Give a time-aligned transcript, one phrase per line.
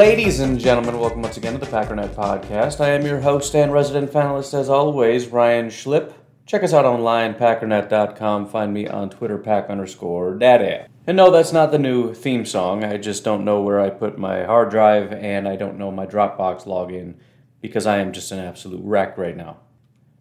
[0.00, 2.80] Ladies and gentlemen, welcome once again to the Packernet Podcast.
[2.80, 6.14] I am your host and resident panelist, as always, Ryan Schlip.
[6.46, 8.48] Check us out online, packernet.com.
[8.48, 10.86] Find me on Twitter, pack underscore daddy.
[11.06, 12.82] And no, that's not the new theme song.
[12.82, 16.06] I just don't know where I put my hard drive, and I don't know my
[16.06, 17.16] Dropbox login
[17.60, 19.58] because I am just an absolute wreck right now.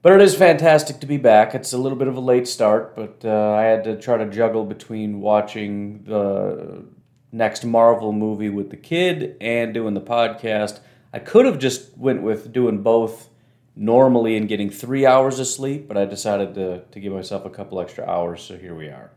[0.02, 1.56] But it is fantastic to be back.
[1.56, 4.30] It's a little bit of a late start, but uh, I had to try to
[4.30, 6.84] juggle between watching the
[7.32, 10.80] next Marvel movie with the kid and doing the podcast.
[11.14, 13.30] I could have just went with doing both
[13.76, 17.50] normally and getting three hours of sleep, but I decided to, to give myself a
[17.50, 19.12] couple extra hours, so here we are.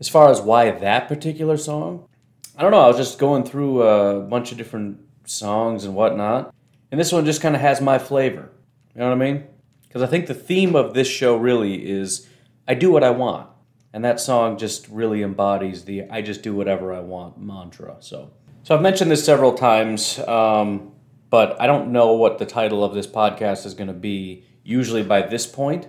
[0.00, 2.08] As far as why that particular song,
[2.56, 2.80] I don't know.
[2.80, 6.54] I was just going through a bunch of different songs and whatnot,
[6.90, 8.50] and this one just kind of has my flavor.
[8.94, 9.44] You know what I mean?
[9.86, 12.26] Because I think the theme of this show really is
[12.66, 13.48] I do what I want.
[13.92, 17.96] And that song just really embodies the I just do whatever I want mantra.
[18.00, 18.30] So,
[18.62, 20.92] so I've mentioned this several times, um,
[21.30, 25.02] but I don't know what the title of this podcast is going to be usually
[25.02, 25.88] by this point.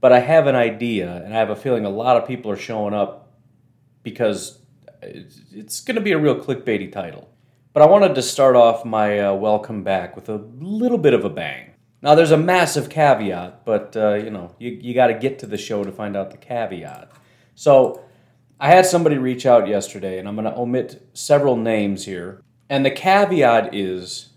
[0.00, 2.56] But I have an idea, and I have a feeling a lot of people are
[2.56, 3.32] showing up
[4.02, 4.60] because
[5.02, 7.28] it's going to be a real clickbaity title.
[7.72, 11.24] But I wanted to start off my uh, welcome back with a little bit of
[11.24, 11.72] a bang.
[12.02, 15.46] Now, there's a massive caveat, but uh, you know, you, you got to get to
[15.46, 17.10] the show to find out the caveat.
[17.54, 18.02] So,
[18.58, 22.42] I had somebody reach out yesterday, and I'm going to omit several names here.
[22.70, 24.30] And the caveat is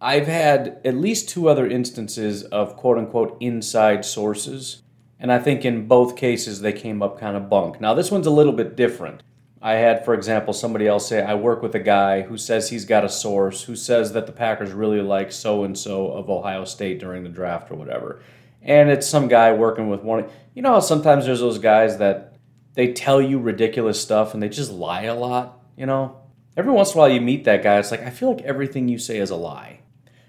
[0.00, 4.82] I've had at least two other instances of quote unquote inside sources,
[5.18, 7.80] and I think in both cases they came up kind of bunk.
[7.80, 9.22] Now, this one's a little bit different.
[9.64, 12.84] I had, for example, somebody else say, I work with a guy who says he's
[12.84, 16.66] got a source, who says that the Packers really like so and so of Ohio
[16.66, 18.20] State during the draft or whatever.
[18.60, 20.26] And it's some guy working with one.
[20.52, 22.36] You know how sometimes there's those guys that
[22.74, 26.20] they tell you ridiculous stuff and they just lie a lot, you know?
[26.58, 28.88] Every once in a while you meet that guy, it's like, I feel like everything
[28.88, 29.80] you say is a lie.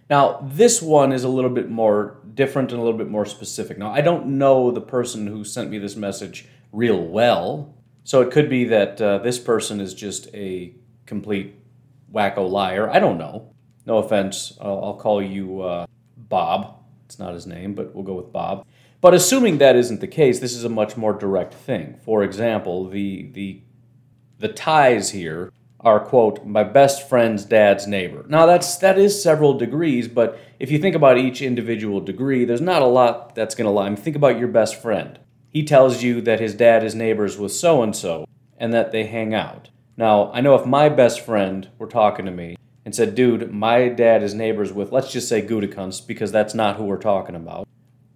[0.09, 3.77] Now, this one is a little bit more different and a little bit more specific.
[3.77, 8.31] Now, I don't know the person who sent me this message real well, so it
[8.31, 10.75] could be that uh, this person is just a
[11.07, 11.55] complete
[12.13, 12.87] wacko liar.
[12.89, 13.51] I don't know.
[13.87, 14.55] No offense.
[14.61, 16.83] I'll, I'll call you uh, Bob.
[17.05, 18.65] It's not his name, but we'll go with Bob.
[19.01, 21.99] But assuming that isn't the case, this is a much more direct thing.
[22.05, 23.61] For example, the the
[24.37, 28.23] the ties here are quote my best friend's dad's neighbor.
[28.29, 32.61] Now that's that is several degrees, but if you think about each individual degree, there's
[32.61, 33.87] not a lot that's going to lie.
[33.87, 35.19] I mean, think about your best friend
[35.55, 38.27] he tells you that his dad is neighbors with so and so
[38.57, 39.69] and that they hang out.
[39.95, 43.87] Now, I know if my best friend were talking to me and said, dude, my
[43.87, 47.69] dad is neighbors with, let's just say Gutekunst, because that's not who we're talking about,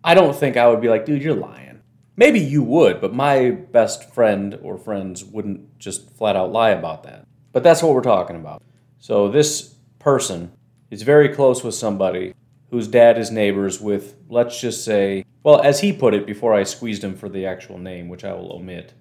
[0.03, 1.79] I don't think I would be like, dude, you're lying.
[2.17, 7.03] Maybe you would, but my best friend or friends wouldn't just flat out lie about
[7.03, 7.25] that.
[7.53, 8.61] But that's what we're talking about.
[8.97, 10.51] So this person
[10.91, 12.33] is very close with somebody
[12.69, 16.63] whose dad is neighbors with, let's just say, well, as he put it before I
[16.63, 18.94] squeezed him for the actual name, which I will omit,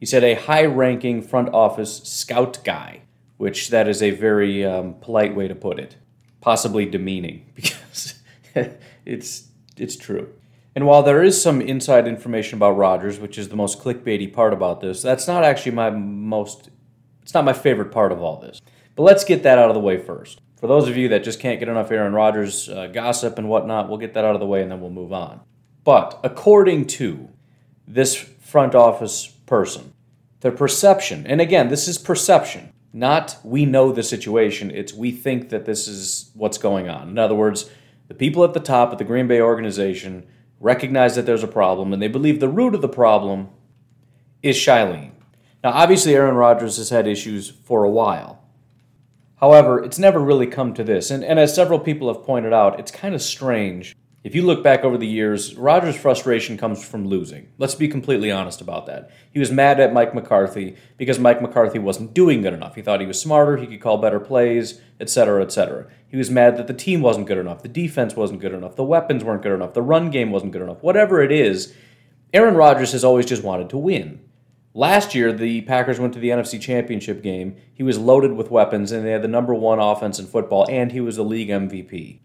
[0.00, 3.02] he said a high ranking front office scout guy,
[3.36, 5.96] which that is a very um, polite way to put it,
[6.40, 8.14] possibly demeaning, because
[9.04, 10.32] it's, it's true.
[10.74, 14.52] And while there is some inside information about Rodgers, which is the most clickbaity part
[14.52, 16.70] about this, that's not actually my most,
[17.22, 18.60] it's not my favorite part of all this.
[18.96, 20.40] But let's get that out of the way first.
[20.58, 23.88] For those of you that just can't get enough Aaron Rodgers uh, gossip and whatnot,
[23.88, 25.40] we'll get that out of the way and then we'll move on.
[25.84, 27.28] But according to
[27.86, 29.92] this front office person,
[30.40, 35.50] the perception, and again, this is perception, not we know the situation, it's we think
[35.50, 37.10] that this is what's going on.
[37.10, 37.70] In other words,
[38.08, 40.26] the people at the top of the Green Bay organization
[40.60, 43.48] recognize that there's a problem and they believe the root of the problem
[44.42, 45.12] is Shailene.
[45.62, 48.42] Now, obviously, Aaron Rodgers has had issues for a while.
[49.36, 51.10] However, it's never really come to this.
[51.10, 54.64] And, and as several people have pointed out, it's kind of strange If you look
[54.64, 57.48] back over the years, Rodgers' frustration comes from losing.
[57.58, 59.10] Let's be completely honest about that.
[59.30, 62.74] He was mad at Mike McCarthy because Mike McCarthy wasn't doing good enough.
[62.74, 65.88] He thought he was smarter, he could call better plays, etc., etc.
[66.08, 68.82] He was mad that the team wasn't good enough, the defense wasn't good enough, the
[68.82, 70.82] weapons weren't good enough, the run game wasn't good enough.
[70.82, 71.74] Whatever it is,
[72.32, 74.24] Aaron Rodgers has always just wanted to win.
[74.72, 77.56] Last year, the Packers went to the NFC Championship game.
[77.74, 80.92] He was loaded with weapons, and they had the number one offense in football, and
[80.92, 82.20] he was the league MVP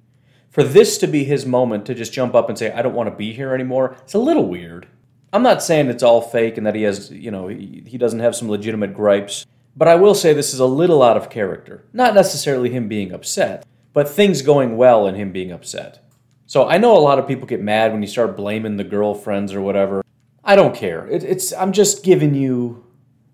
[0.50, 3.10] for this to be his moment to just jump up and say, I don't want
[3.10, 4.88] to be here anymore, it's a little weird.
[5.32, 8.20] I'm not saying it's all fake and that he has, you know, he, he doesn't
[8.20, 11.86] have some legitimate gripes, but I will say this is a little out of character.
[11.94, 16.04] Not necessarily him being upset, but things going well and him being upset.
[16.48, 19.54] So I know a lot of people get mad when you start blaming the girlfriends
[19.54, 20.04] or whatever.
[20.44, 21.08] I don't care.
[21.08, 22.86] It, it's I'm just giving you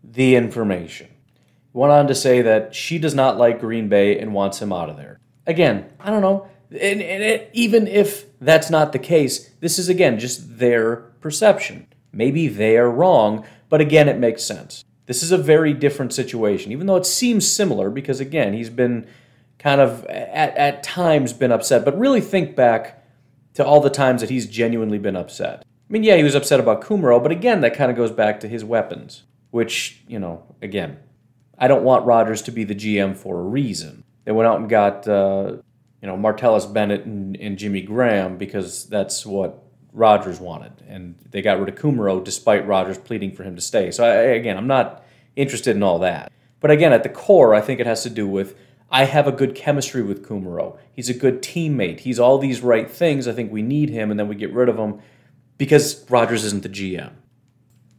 [0.03, 1.07] the information.
[1.71, 4.89] Went on to say that she does not like Green Bay and wants him out
[4.89, 5.19] of there.
[5.47, 6.49] Again, I don't know.
[6.75, 11.87] And, and it, even if that's not the case, this is again just their perception.
[12.11, 14.85] Maybe they are wrong, but again, it makes sense.
[15.05, 19.05] This is a very different situation, even though it seems similar because again, he's been
[19.59, 21.85] kind of at, at times been upset.
[21.85, 23.03] But really think back
[23.55, 25.63] to all the times that he's genuinely been upset.
[25.63, 28.39] I mean, yeah, he was upset about Kumaro, but again, that kind of goes back
[28.39, 30.97] to his weapons, which, you know, again,
[31.57, 34.03] I don't want Rodgers to be the GM for a reason.
[34.25, 35.57] They went out and got uh,
[36.05, 40.83] you know, Martellus Bennett and, and Jimmy Graham because that's what Rodgers wanted.
[40.87, 43.89] And they got rid of Kumaro despite Rodgers pleading for him to stay.
[43.89, 45.03] So, I, again, I'm not
[45.35, 46.31] interested in all that.
[46.59, 48.55] But again, at the core, I think it has to do with
[48.91, 50.77] I have a good chemistry with Kumaro.
[50.93, 52.01] He's a good teammate.
[52.01, 53.27] He's all these right things.
[53.27, 54.99] I think we need him, and then we get rid of him
[55.57, 57.13] because Rodgers isn't the GM.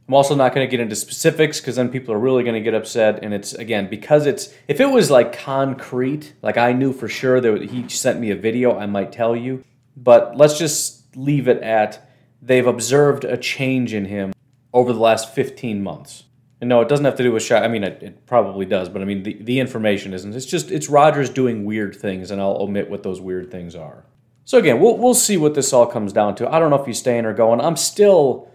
[0.09, 2.61] I'm also not going to get into specifics because then people are really going to
[2.61, 3.25] get upset.
[3.25, 7.41] And it's again because it's if it was like concrete, like I knew for sure
[7.41, 9.65] that he sent me a video, I might tell you.
[9.97, 12.09] But let's just leave it at
[12.41, 14.33] they've observed a change in him
[14.73, 16.25] over the last 15 months.
[16.61, 17.65] And no, it doesn't have to do with shot.
[17.65, 20.35] I mean, it, it, probably does, but I mean, the, the information isn't.
[20.35, 24.07] It's just it's Rodgers doing weird things, and I'll omit what those weird things are.
[24.45, 26.51] So again, we'll we'll see what this all comes down to.
[26.51, 27.61] I don't know if he's staying or going.
[27.61, 28.51] I'm still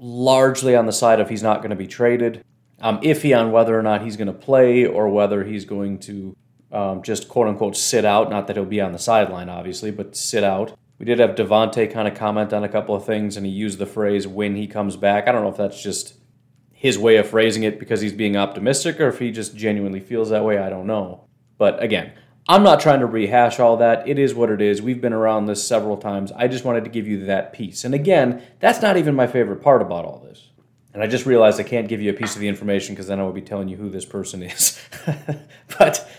[0.00, 2.42] largely on the side of he's not going to be traded.
[2.80, 6.34] I'm iffy on whether or not he's going to play or whether he's going to
[6.72, 8.30] um, just quote unquote sit out.
[8.30, 10.76] Not that he'll be on the sideline, obviously, but sit out.
[10.98, 13.78] We did have Davante kind of comment on a couple of things, and he used
[13.78, 15.28] the phrase when he comes back.
[15.28, 16.14] I don't know if that's just
[16.72, 20.30] his way of phrasing it because he's being optimistic or if he just genuinely feels
[20.30, 20.58] that way.
[20.58, 21.24] I don't know.
[21.58, 22.12] But again,
[22.50, 24.08] I'm not trying to rehash all that.
[24.08, 24.82] It is what it is.
[24.82, 26.32] We've been around this several times.
[26.32, 27.84] I just wanted to give you that piece.
[27.84, 30.48] And again, that's not even my favorite part about all this.
[30.92, 33.20] And I just realized I can't give you a piece of the information because then
[33.20, 34.80] I would be telling you who this person is.
[35.78, 36.10] but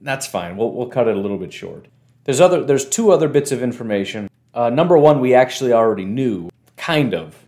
[0.00, 0.56] that's fine.
[0.56, 1.86] We'll, we'll cut it a little bit short.
[2.24, 2.64] There's other.
[2.64, 4.28] There's two other bits of information.
[4.52, 7.46] Uh, number one, we actually already knew, kind of.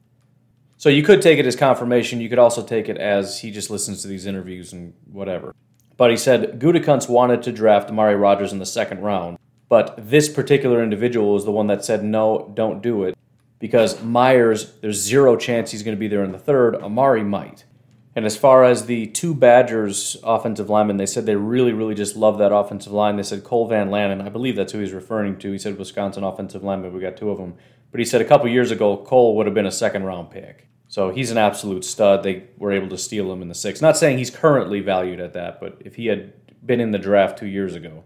[0.77, 2.21] So you could take it as confirmation.
[2.21, 5.53] You could also take it as he just listens to these interviews and whatever.
[6.01, 9.37] But he said Gutekunst wanted to draft Amari Rodgers in the second round,
[9.69, 13.15] but this particular individual was the one that said no, don't do it
[13.59, 16.75] because Myers, there's zero chance he's going to be there in the third.
[16.77, 17.67] Amari might.
[18.17, 22.17] And as far as the two Badgers offensive linemen, they said they really, really just
[22.17, 23.17] love that offensive line.
[23.17, 25.53] They said Cole Van Lanen, I believe that's who he's referring to.
[25.53, 26.95] He said Wisconsin offensive lineman.
[26.95, 27.57] We got two of them.
[27.91, 30.70] But he said a couple years ago, Cole would have been a second round pick.
[30.91, 32.25] So he's an absolute stud.
[32.25, 33.81] They were able to steal him in the sixth.
[33.81, 36.33] Not saying he's currently valued at that, but if he had
[36.67, 38.03] been in the draft two years ago,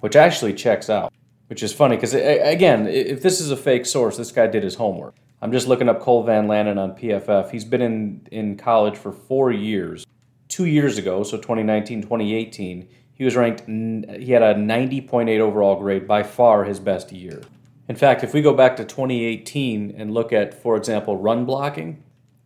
[0.00, 1.12] which actually checks out,
[1.48, 4.76] which is funny because again, if this is a fake source, this guy did his
[4.76, 5.14] homework.
[5.42, 7.50] I'm just looking up Cole Van Lanen on PFF.
[7.50, 10.06] He's been in, in college for four years.
[10.48, 16.08] Two years ago, so 2019, 2018, he was ranked, he had a 90.8 overall grade,
[16.08, 17.42] by far his best year.
[17.88, 22.02] In fact, if we go back to 2018 and look at, for example, run blocking,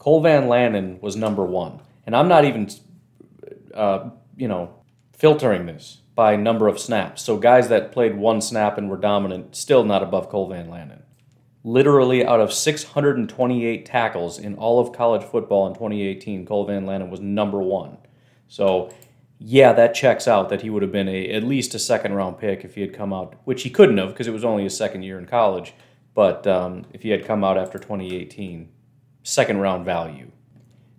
[0.07, 1.81] Cole Van Lanen was number one.
[2.07, 2.71] And I'm not even,
[3.75, 4.73] uh, you know,
[5.11, 7.23] filtering this by number of snaps.
[7.23, 11.03] So guys that played one snap and were dominant, still not above Cole Van Lanen.
[11.65, 17.11] Literally out of 628 tackles in all of college football in 2018, Cole Van Lanen
[17.11, 17.99] was number one.
[18.47, 18.95] So
[19.41, 22.39] yeah, that checks out that he would have been a at least a second round
[22.39, 24.77] pick if he had come out, which he couldn't have because it was only his
[24.77, 25.75] second year in college.
[26.15, 28.69] But um, if he had come out after 2018,
[29.27, 30.31] second round value.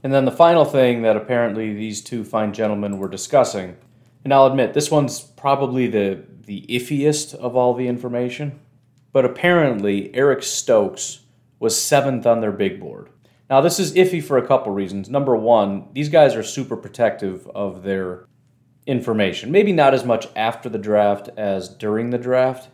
[0.04, 3.78] And then the final thing that apparently these two fine gentlemen were discussing,
[4.24, 8.60] and I'll admit this one's probably the, the iffiest of all the information,
[9.14, 11.22] but apparently Eric Stokes
[11.60, 13.10] was seventh on their big board.
[13.50, 15.10] Now, this is iffy for a couple reasons.
[15.10, 18.26] Number one, these guys are super protective of their
[18.86, 19.52] information.
[19.52, 22.70] Maybe not as much after the draft as during the draft,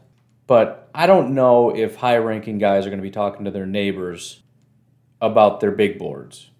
[0.47, 3.65] But I don't know if high ranking guys are going to be talking to their
[3.65, 4.42] neighbors
[5.23, 6.51] about their big boards.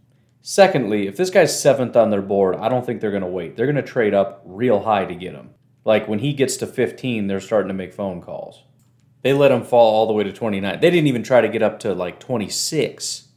[0.41, 3.55] Secondly, if this guy's seventh on their board, I don't think they're going to wait.
[3.55, 5.49] They're going to trade up real high to get him.
[5.83, 8.63] Like when he gets to 15, they're starting to make phone calls.
[9.21, 10.79] They let him fall all the way to 29.
[10.79, 13.27] They didn't even try to get up to like 26.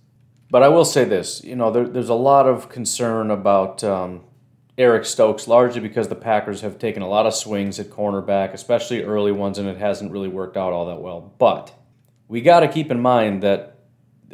[0.48, 4.22] But I will say this you know, there, there's a lot of concern about um,
[4.78, 9.02] Eric Stokes, largely because the Packers have taken a lot of swings at cornerback, especially
[9.02, 11.34] early ones, and it hasn't really worked out all that well.
[11.38, 11.72] But
[12.28, 13.78] we got to keep in mind that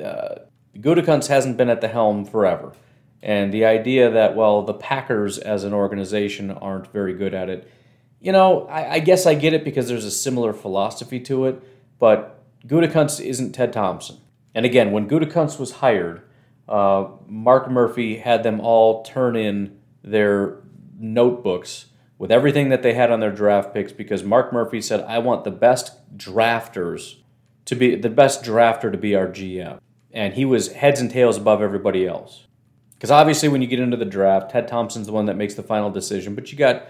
[0.03, 0.35] uh,
[0.77, 2.73] Gutekunst hasn't been at the helm forever.
[3.23, 7.71] And the idea that, well, the Packers as an organization aren't very good at it,
[8.21, 11.63] you know, I, I guess I get it because there's a similar philosophy to it,
[11.99, 14.19] but Gutekunst isn't Ted Thompson.
[14.55, 16.23] And again, when Gutekunst was hired,
[16.69, 20.59] uh, Mark Murphy had them all turn in their
[20.99, 21.87] notebooks
[22.19, 25.45] with everything that they had on their draft picks because Mark Murphy said, I want
[25.45, 27.17] the best drafters
[27.65, 29.81] to be the best drafter to be our GM.
[30.13, 32.47] And he was heads and tails above everybody else.
[32.95, 35.63] Because obviously, when you get into the draft, Ted Thompson's the one that makes the
[35.63, 36.87] final decision, but you got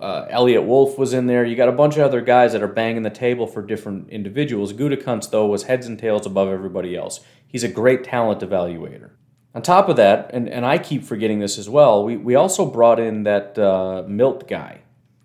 [0.00, 1.44] uh, Eliot Wolf was in there.
[1.44, 4.72] You got a bunch of other guys that are banging the table for different individuals.
[4.72, 7.20] Gutekunst, though, was heads and tails above everybody else.
[7.46, 9.10] He's a great talent evaluator.
[9.54, 12.66] On top of that, and, and I keep forgetting this as well, we, we also
[12.66, 14.80] brought in that uh, Milt guy.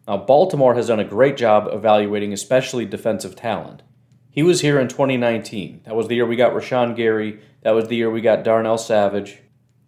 [0.07, 3.81] Now, Baltimore has done a great job evaluating, especially defensive talent.
[4.31, 5.81] He was here in 2019.
[5.85, 7.39] That was the year we got Rashan Gary.
[7.63, 9.39] That was the year we got Darnell Savage.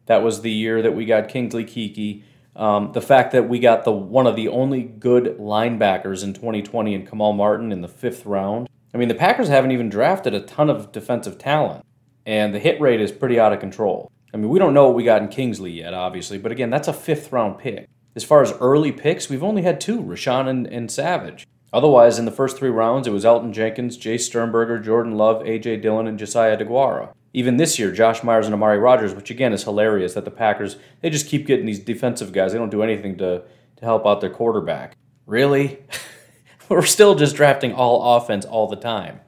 [0.07, 2.23] That was the year that we got Kingsley Keke.
[2.55, 6.93] Um, the fact that we got the one of the only good linebackers in 2020
[6.93, 8.67] in Kamal Martin in the fifth round.
[8.93, 11.85] I mean, the Packers haven't even drafted a ton of defensive talent,
[12.25, 14.11] and the hit rate is pretty out of control.
[14.33, 16.87] I mean, we don't know what we got in Kingsley yet, obviously, but again, that's
[16.87, 17.87] a fifth round pick.
[18.15, 21.47] As far as early picks, we've only had two, Rashan and, and Savage.
[21.73, 25.77] Otherwise, in the first three rounds, it was Elgton Jenkins, Jace Sternberger, Jordan Love, A.J.
[25.77, 27.13] Dillon, and Josiah DeGuara.
[27.33, 30.75] Even this year, Josh Myers and Amari Rodgers, which again is hilarious that the Packers,
[30.99, 32.51] they just keep getting these defensive guys.
[32.51, 33.43] They don't do anything to,
[33.77, 34.97] to help out their quarterback.
[35.25, 35.79] Really?
[36.69, 39.21] We're still just drafting all offense all the time.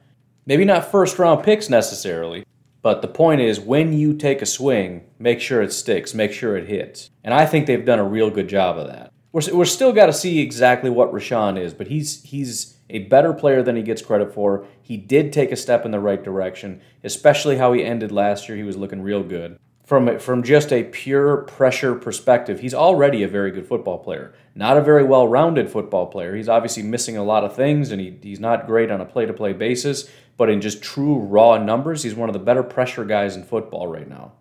[0.46, 2.44] Maybe not first round picks necessarily,
[2.82, 6.58] but the point is, when you take a swing, make sure it sticks, make sure
[6.58, 7.10] it hits.
[7.24, 9.13] And I think they've done a real good job of that.
[9.34, 13.34] We're, we're still got to see exactly what Rashan is, but he's he's a better
[13.34, 14.66] player than he gets credit for.
[14.82, 18.58] He did take a step in the right direction, especially how he ended last year.
[18.58, 19.60] He was looking real good.
[19.84, 24.34] From from just a pure pressure perspective, he's already a very good football player.
[24.56, 26.36] Not a very well-rounded football player.
[26.36, 29.54] He's obviously missing a lot of things, and he, he's not great on a play-to-play
[29.54, 33.44] basis but in just true raw numbers, he's one of the better pressure guys in
[33.44, 34.34] football right now.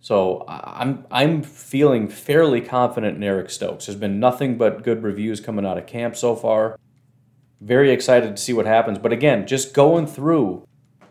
[0.00, 3.86] So I'm I'm feeling fairly confident in Eric Stokes.
[3.86, 6.78] There's been nothing but good reviews coming out of camp so far.
[7.60, 8.98] Very excited to see what happens.
[8.98, 10.66] But again, just going through,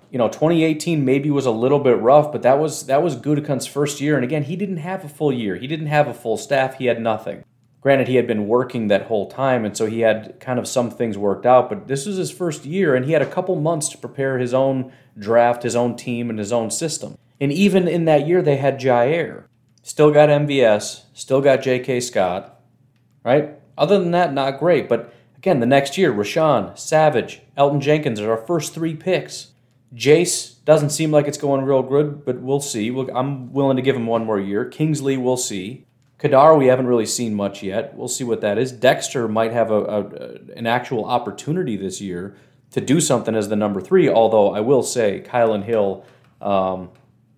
[0.09, 3.67] you know, 2018 maybe was a little bit rough, but that was that was Gutekunst's
[3.67, 4.15] first year.
[4.15, 5.55] And again, he didn't have a full year.
[5.55, 6.75] He didn't have a full staff.
[6.79, 7.43] He had nothing.
[7.81, 10.91] Granted, he had been working that whole time, and so he had kind of some
[10.91, 13.87] things worked out, but this was his first year, and he had a couple months
[13.89, 17.17] to prepare his own draft, his own team, and his own system.
[17.39, 19.45] And even in that year, they had Jaire.
[19.81, 22.01] Still got MVS, still got J.K.
[22.01, 22.61] Scott,
[23.23, 23.55] right?
[23.77, 24.89] Other than that, not great.
[24.89, 29.51] But again, the next year, Rashan, Savage, Elgton Jenkins are our first three picks.
[29.95, 32.89] Jace doesn't seem like it's going real good, but we'll see.
[32.89, 34.65] I'm willing to give him one more year.
[34.65, 35.85] Kingsley, we'll see.
[36.19, 37.95] Ka'dar, we haven't really seen much yet.
[37.95, 38.73] We'll see what that is.
[38.73, 39.99] Dexter might have a, a,
[40.57, 42.35] an actual opportunity this year
[42.71, 44.09] to do something as the number three.
[44.09, 46.05] Although I will say, Kylin Hill,
[46.41, 46.89] um,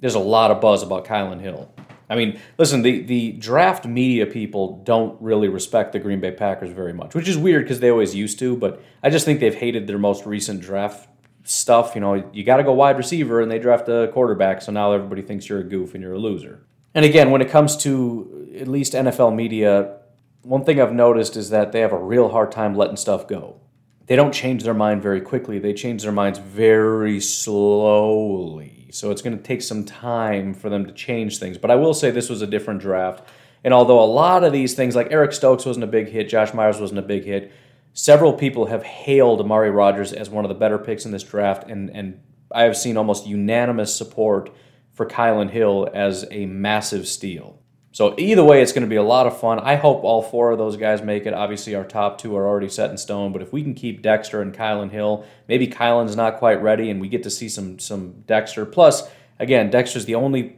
[0.01, 1.74] there's a lot of buzz about Kylin Hill.
[2.10, 6.72] I mean, listen, the, the draft media people don't really respect the Green Bay Packers
[6.72, 8.58] very much, which is weird because they always used to.
[8.58, 11.08] But I just think they've hated their most recent draft
[11.46, 11.96] stuff.
[11.96, 14.91] You know, you got to go wide receiver, and they draft a quarterback, so now
[14.91, 16.65] everybody thinks you're a goof and you're a loser.
[16.93, 20.00] And again, when it comes to at least NFL media,
[20.41, 23.62] one thing I've noticed is that they have a real hard time letting stuff go.
[24.08, 28.81] They don't change their mind very quickly, they change their minds very slowly.
[28.92, 31.58] So it's going to take some time for them to change things.
[31.58, 33.28] But I will say this was a different draft.
[33.64, 36.54] And although a lot of these things, like Eric Stokes wasn't a big hit, Josh
[36.54, 37.52] Myers wasn't a big hit,
[37.94, 41.70] several people have hailed Amari Rodgers as one of the better picks in this draft.
[41.70, 42.20] And, and
[42.52, 44.54] I have seen almost unanimous support
[44.94, 47.60] for Kylin Hill as a massive steal.
[47.94, 49.60] So either way, it's going to be a lot of fun.
[49.60, 51.34] I hope all four of those guys make it.
[51.34, 54.42] Obviously, our top two are already set in stone, but if we can keep Dexter
[54.42, 58.24] and Kylin Hill, maybe Kylin's not quite ready, and we get to see some some
[58.28, 58.66] Dexter.
[58.66, 60.58] Plus, again, Dexter's the only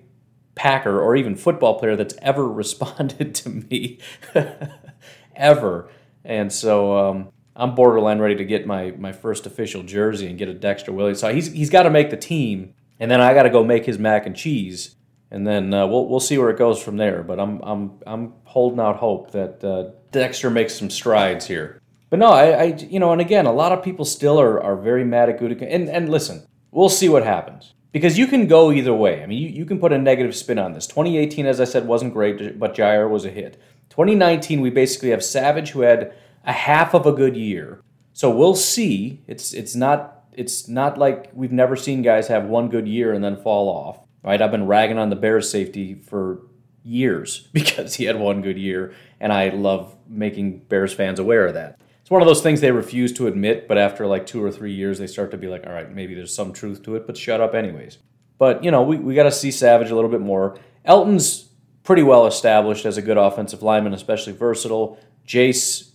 [0.56, 4.00] Packer or even football player that's ever responded to me,
[5.36, 5.90] ever.
[6.24, 10.50] And so, um, I'm borderline ready to get my my first official jersey and get
[10.50, 11.20] a Dexter Williams.
[11.20, 13.86] So he's he's got to make the team, and then I got to go make
[13.86, 14.96] his mac and cheese,
[15.34, 17.24] and then uh, we'll we'll see where it goes from there.
[17.24, 21.82] But I'm I'm I'm holding out hope that uh, Dexter makes some strides here.
[22.12, 24.76] But no, I, I you know, and again, a lot of people still are are
[24.76, 25.74] very mad at Gutekunst.
[25.74, 29.24] And and listen, we'll see what happens because you can go either way.
[29.24, 30.86] I mean, you, you can put a negative spin on this.
[30.86, 33.60] 2018, as I said, wasn't great, but Jaire was a hit.
[33.90, 36.14] 2019, we basically have Savage who had
[36.46, 37.82] a half of a good year.
[38.14, 39.22] So we'll see.
[39.26, 43.24] It's it's not it's not like we've never seen guys have one good year and
[43.24, 44.00] then fall off.
[44.24, 44.42] Right?
[44.42, 46.42] I've been ragging on the Bears safety for
[46.84, 51.54] years because he had one good year, and I love making Bears fans aware of
[51.56, 51.80] that.
[52.02, 54.74] It's one of those things they refuse to admit, but after like two or three
[54.74, 57.16] years, they start to be like, all right, maybe there's some truth to it, but
[57.16, 57.98] shut up anyways.
[58.38, 60.60] But, you know, we, we got to see Savage a little bit more.
[60.84, 61.50] Elgton's
[61.84, 65.00] pretty well established as a good offensive lineman, especially versatile.
[65.26, 65.92] Jace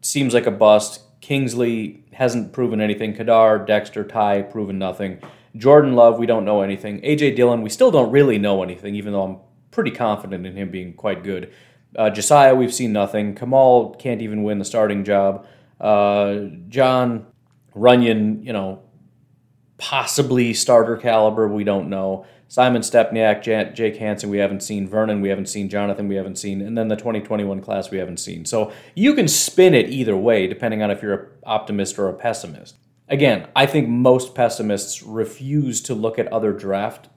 [0.00, 1.02] seems like a bust.
[1.20, 3.14] Kingsley hasn't proven anything.
[3.14, 5.20] Ka'dar, Dexter, Ty proven nothing.
[5.56, 7.00] Jordan Love, we don't know anything.
[7.00, 9.38] AJ Dillon, we still don't really know anything, even though I'm
[9.70, 11.52] pretty confident in him being quite good.
[11.96, 13.34] Uh, Josiah, we've seen nothing.
[13.34, 15.46] Kamal can't even win the starting job.
[15.80, 17.26] Uh, Jon
[17.74, 18.82] Runyan, you know,
[19.78, 22.24] possibly starter caliber, we don't know.
[22.48, 23.42] Simon Stepaniak,
[23.74, 24.86] Jake Hanson, we haven't seen.
[24.86, 25.70] Vernon, we haven't seen.
[25.70, 26.60] Jonathan, we haven't seen.
[26.60, 28.44] And then the 2021 class, we haven't seen.
[28.44, 32.12] So you can spin it either way, depending on if you're an optimist or a
[32.12, 32.76] pessimist.
[33.12, 37.10] Again, I think most pessimists refuse to look at other draft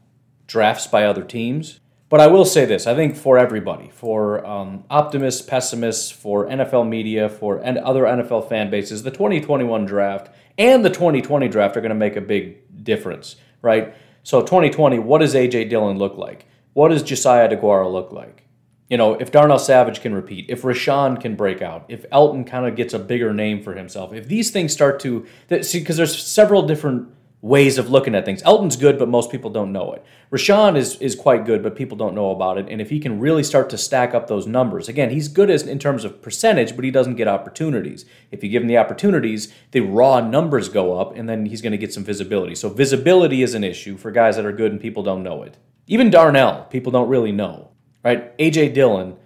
[0.46, 1.80] drafts by other teams.
[2.10, 6.90] But I will say this: I think for everybody, for um, optimists, pessimists, for NFL
[6.90, 11.82] media, for and other NFL fan bases, the 2021 draft and the 2020 draft are
[11.82, 13.96] going to make a big difference, right?
[14.24, 16.46] So 2020, what does AJ Dillon look like?
[16.74, 18.45] What does Josiah DeGuara look like?
[18.90, 22.68] You know, if Darnell Savage can repeat, if Rashan can break out, if Elgton kind
[22.68, 25.26] of gets a bigger name for himself, if these things start to
[25.62, 27.10] see, because there's several different
[27.46, 28.42] ways of looking at things.
[28.42, 30.04] Elgton's good, but most people don't know it.
[30.32, 32.68] Rashan is is quite good, but people don't know about it.
[32.70, 35.62] And if he can really start to stack up those numbers, again, he's good as
[35.62, 38.06] in terms of percentage, but he doesn't get opportunities.
[38.32, 41.72] If you give him the opportunities, the raw numbers go up, and then he's going
[41.72, 42.56] to get some visibility.
[42.56, 45.56] So visibility is an issue for guys that are good and people don't know it.
[45.86, 47.70] Even Darnell, people don't really know,
[48.06, 48.38] right?
[48.38, 49.18] AJ Dillon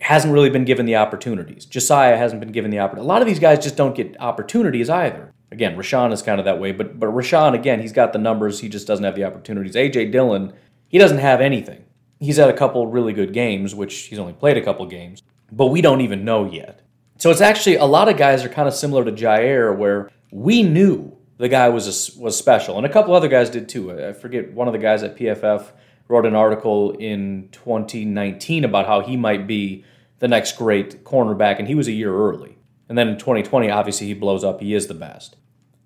[0.00, 1.66] hasn't really been given the opportunities.
[1.66, 3.06] Josiah hasn't been given the opportunity.
[3.06, 5.32] A lot of these guys just don't get opportunities either.
[5.52, 8.60] Again, Rashan is kind of that way, but but Rashan again, he's got the numbers,
[8.60, 9.74] he just doesn't have the opportunities.
[9.74, 10.52] AJ Dillon,
[10.88, 11.84] he doesn't have anything.
[12.18, 15.22] He's had a couple really good games, which he's only played a couple games,
[15.52, 16.80] but we don't even know yet.
[17.18, 20.62] So it's actually a lot of guys are kind of similar to Jaire, where we
[20.62, 23.92] knew the guy was a, was special, and a couple other guys did too.
[24.08, 25.66] I forget one of the guys at PFF
[26.08, 29.84] wrote an article in 2019 about how he might be
[30.18, 32.56] the next great cornerback, and he was a year early.
[32.88, 34.60] And then in 2020, obviously, he blows up.
[34.60, 35.36] He is the best.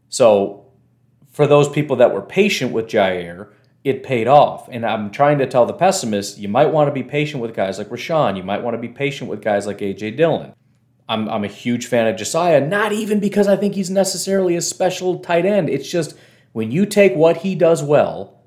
[0.09, 0.67] So
[1.31, 3.49] for those people that were patient with Jaire,
[3.83, 4.69] it paid off.
[4.71, 7.79] And I'm trying to tell the pessimists, you might want to be patient with guys
[7.79, 8.37] like Rashan.
[8.37, 10.13] You might want to be patient with guys like A.J.
[10.13, 10.53] Dillon.
[11.09, 14.61] I'm, I'm a huge fan of Josiah, not even because I think he's necessarily a
[14.61, 15.69] special tight end.
[15.69, 16.15] It's just
[16.53, 18.40] when you take what he does well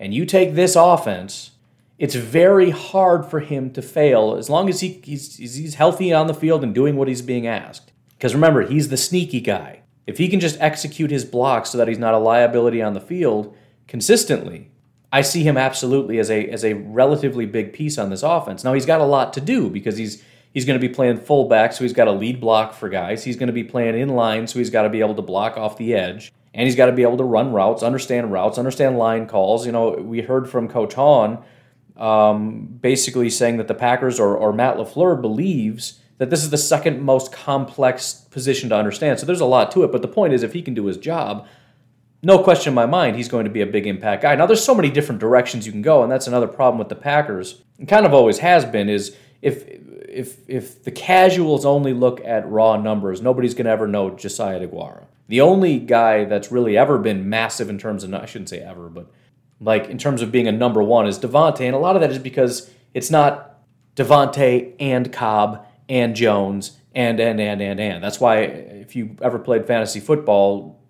[0.00, 1.52] and you take this offense,
[1.98, 6.26] it's very hard for him to fail as long as he, he's, he's healthy on
[6.26, 7.92] the field and doing what he's being asked.
[8.16, 9.82] Because remember, he's the sneaky guy.
[10.06, 13.00] If he can just execute his blocks so that he's not a liability on the
[13.00, 13.54] field
[13.86, 14.70] consistently,
[15.12, 18.64] I see him absolutely as a as a relatively big piece on this offense.
[18.64, 21.72] Now he's got a lot to do because he's he's going to be playing fullback,
[21.72, 23.24] so he's got to lead block for guys.
[23.24, 25.56] He's going to be playing in line, so he's got to be able to block
[25.56, 28.98] off the edge, and he's got to be able to run routes, understand routes, understand
[28.98, 29.66] line calls.
[29.66, 31.42] You know, we heard from Coach Hahn
[31.96, 36.58] um, basically saying that the Packers or, or Matt LaFleur believes that this is the
[36.58, 39.18] second most complex position to understand.
[39.18, 40.96] So there's a lot to it, but the point is if he can do his
[40.96, 41.46] job,
[42.22, 44.34] no question in my mind, he's going to be a big impact guy.
[44.34, 46.94] Now there's so many different directions you can go, and that's another problem with the
[46.94, 47.62] Packers.
[47.78, 52.46] And kind of always has been is if if if the casuals only look at
[52.50, 55.04] raw numbers, nobody's going to ever know Josiah DeGuara.
[55.30, 58.88] The only guy that's really ever been massive in terms of I shouldn't say ever,
[58.88, 59.12] but
[59.60, 62.10] like in terms of being a number one is Davante, and a lot of that
[62.10, 63.60] is because it's not
[63.94, 68.02] Davante and Cobb and Jones and and and and and.
[68.02, 70.82] That's why if you ever played fantasy football,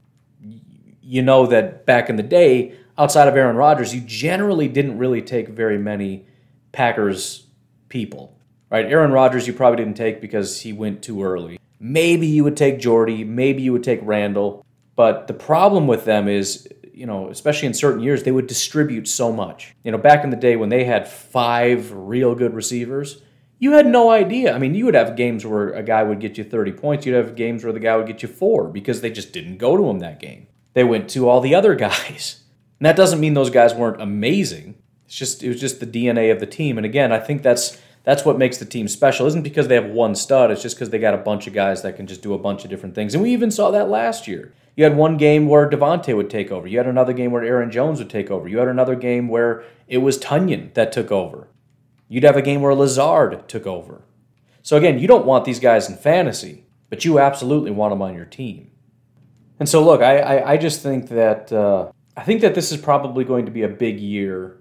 [1.03, 5.20] you know that back in the day, outside of Aaron Rodgers, you generally didn't really
[5.20, 6.24] take very many
[6.72, 7.46] Packers
[7.90, 8.38] people.
[8.70, 8.87] Right?
[8.87, 11.61] Aaron Rodgers you probably didn't take because he went too early.
[11.80, 14.64] Maybe you would take Jordy, maybe you would take Randall,
[14.94, 19.08] but the problem with them is you know, especially in certain years, they would distribute
[19.08, 19.74] so much.
[19.84, 23.22] You know, back in the day when they had five real good receivers,
[23.62, 24.54] You had no idea.
[24.54, 27.04] I mean, you would have games where a guy would get you 30 points.
[27.04, 29.76] You'd have games where the guy would get you four because they just didn't go
[29.76, 30.46] to him that game.
[30.72, 32.42] They went to all the other guys.
[32.78, 34.76] And that doesn't mean those guys weren't amazing.
[35.04, 36.78] It's just it was just the DNA of the team.
[36.78, 39.26] And again, I think that's that's what makes the team special.
[39.26, 40.50] It isn't because they have one stud.
[40.50, 42.64] It's just because they got a bunch of guys that can just do a bunch
[42.64, 43.14] of different things.
[43.14, 44.54] And we even saw that last year.
[44.76, 46.66] You had one game where Davante would take over.
[46.66, 48.48] You had another game where Aaron Jones would take over.
[48.48, 51.48] You had another game where it was Tonyan that took over.
[52.08, 54.02] You'd have a game where Lazard took over.
[54.62, 58.14] So again, you don't want these guys in fantasy, but you absolutely want them on
[58.14, 58.70] your team.
[59.58, 62.80] And so look, I I, I just think that uh, I think that this is
[62.80, 64.60] probably going to be a big year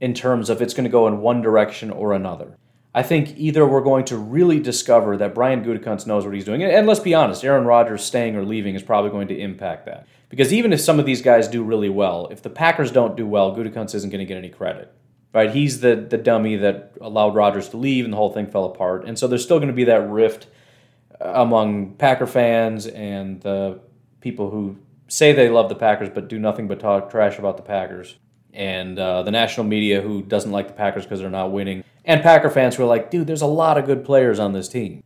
[0.00, 2.56] in terms of it's going to go in one direction or another.
[2.94, 6.62] I think either we're going to really discover that Brian Gutekunst knows what he's doing,
[6.62, 10.06] and, let's be honest, Aaron Rodgers staying or leaving is probably going to impact that.
[10.28, 13.26] Because even if some of these guys do really well, if the Packers don't do
[13.26, 14.92] well, Gutekunst isn't going to get any credit.
[15.34, 15.50] Right?
[15.50, 19.04] He's the the dummy that allowed Rodgers to leave, and the whole thing fell apart.
[19.06, 20.46] And so there's still going to be that rift
[21.20, 23.78] uh, among Packer fans and the
[24.20, 27.62] people who say they love the Packers but do nothing but talk trash about the
[27.62, 28.16] Packers,
[28.52, 32.22] and uh, the national media who doesn't like the Packers because they're not winning, and
[32.22, 35.02] Packer fans who are like, dude, there's a lot of good players on this team.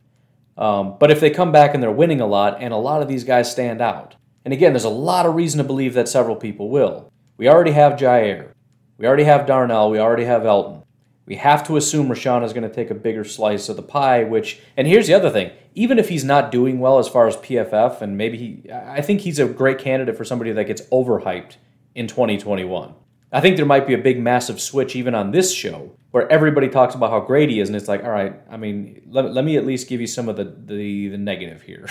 [0.56, 3.08] Um, but if they come back and they're winning a lot, and a lot of
[3.08, 6.36] these guys stand out, and again, there's a lot of reason to believe that several
[6.36, 7.10] people will.
[7.36, 8.50] We already have Jaire,
[8.98, 9.90] We already have Darnell.
[9.90, 10.84] We already have Elgton.
[11.26, 14.24] We have to assume Rashan is going to take a bigger slice of the pie,
[14.24, 17.36] which, and here's the other thing even if he's not doing well as far as
[17.38, 21.56] PFF, and maybe he, I think he's a great candidate for somebody that gets overhyped
[21.94, 22.94] in 2021.
[23.32, 26.68] I think there might be a big, massive switch even on this show where everybody
[26.68, 29.44] talks about how great he is, and it's like, all right, I mean, let, let
[29.44, 31.88] me at least give you some of the, the, the negative here.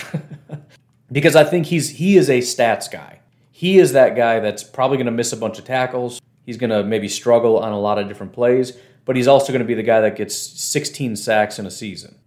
[1.12, 3.20] because I think he's he is a stats guy.
[3.50, 6.20] He is that guy that's probably going to miss a bunch of tackles.
[6.46, 8.72] He's going to maybe struggle on a lot of different plays,
[9.04, 12.18] but he's also going to be the guy that gets 16 sacks in a season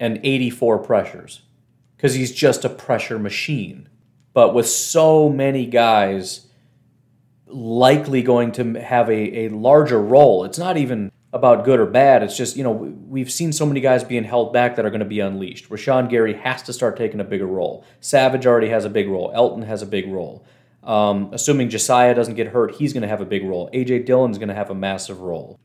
[0.00, 1.42] and 84 pressures
[1.96, 3.88] because he's just a pressure machine.
[4.32, 6.46] But with so many guys
[7.52, 12.22] likely going to have a, a larger role, it's not even about good or bad.
[12.22, 15.00] It's just, you know, we've seen so many guys being held back that are going
[15.00, 15.68] to be unleashed.
[15.70, 17.84] Rashan Gary has to start taking a bigger role.
[18.00, 19.32] Savage already has a big role.
[19.34, 20.44] Elgton has a big role.
[20.82, 23.70] Um, assuming Josiah doesn't get hurt, he's going to have a big role.
[23.72, 24.02] A.J.
[24.02, 25.58] Dillon's going to have a massive role.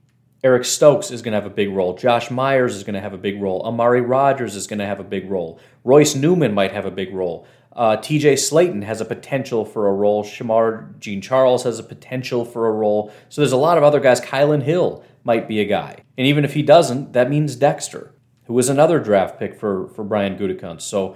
[0.43, 1.95] Eric Stokes is going to have a big role.
[1.95, 3.63] Josh Myers is going to have a big role.
[3.63, 5.59] Amari Rodgers is going to have a big role.
[5.83, 7.47] Royce Newman might have a big role.
[7.77, 10.23] Uh, TJ Slaton has a potential for a role.
[10.23, 13.13] Shemar Jean Charles has a potential for a role.
[13.29, 14.19] So there's a lot of other guys.
[14.19, 15.97] Kylin Hill might be a guy.
[16.17, 18.13] And even if he doesn't, that means Dexter,
[18.45, 20.81] who was another draft pick for, for Brian Gutekunst.
[20.81, 21.15] So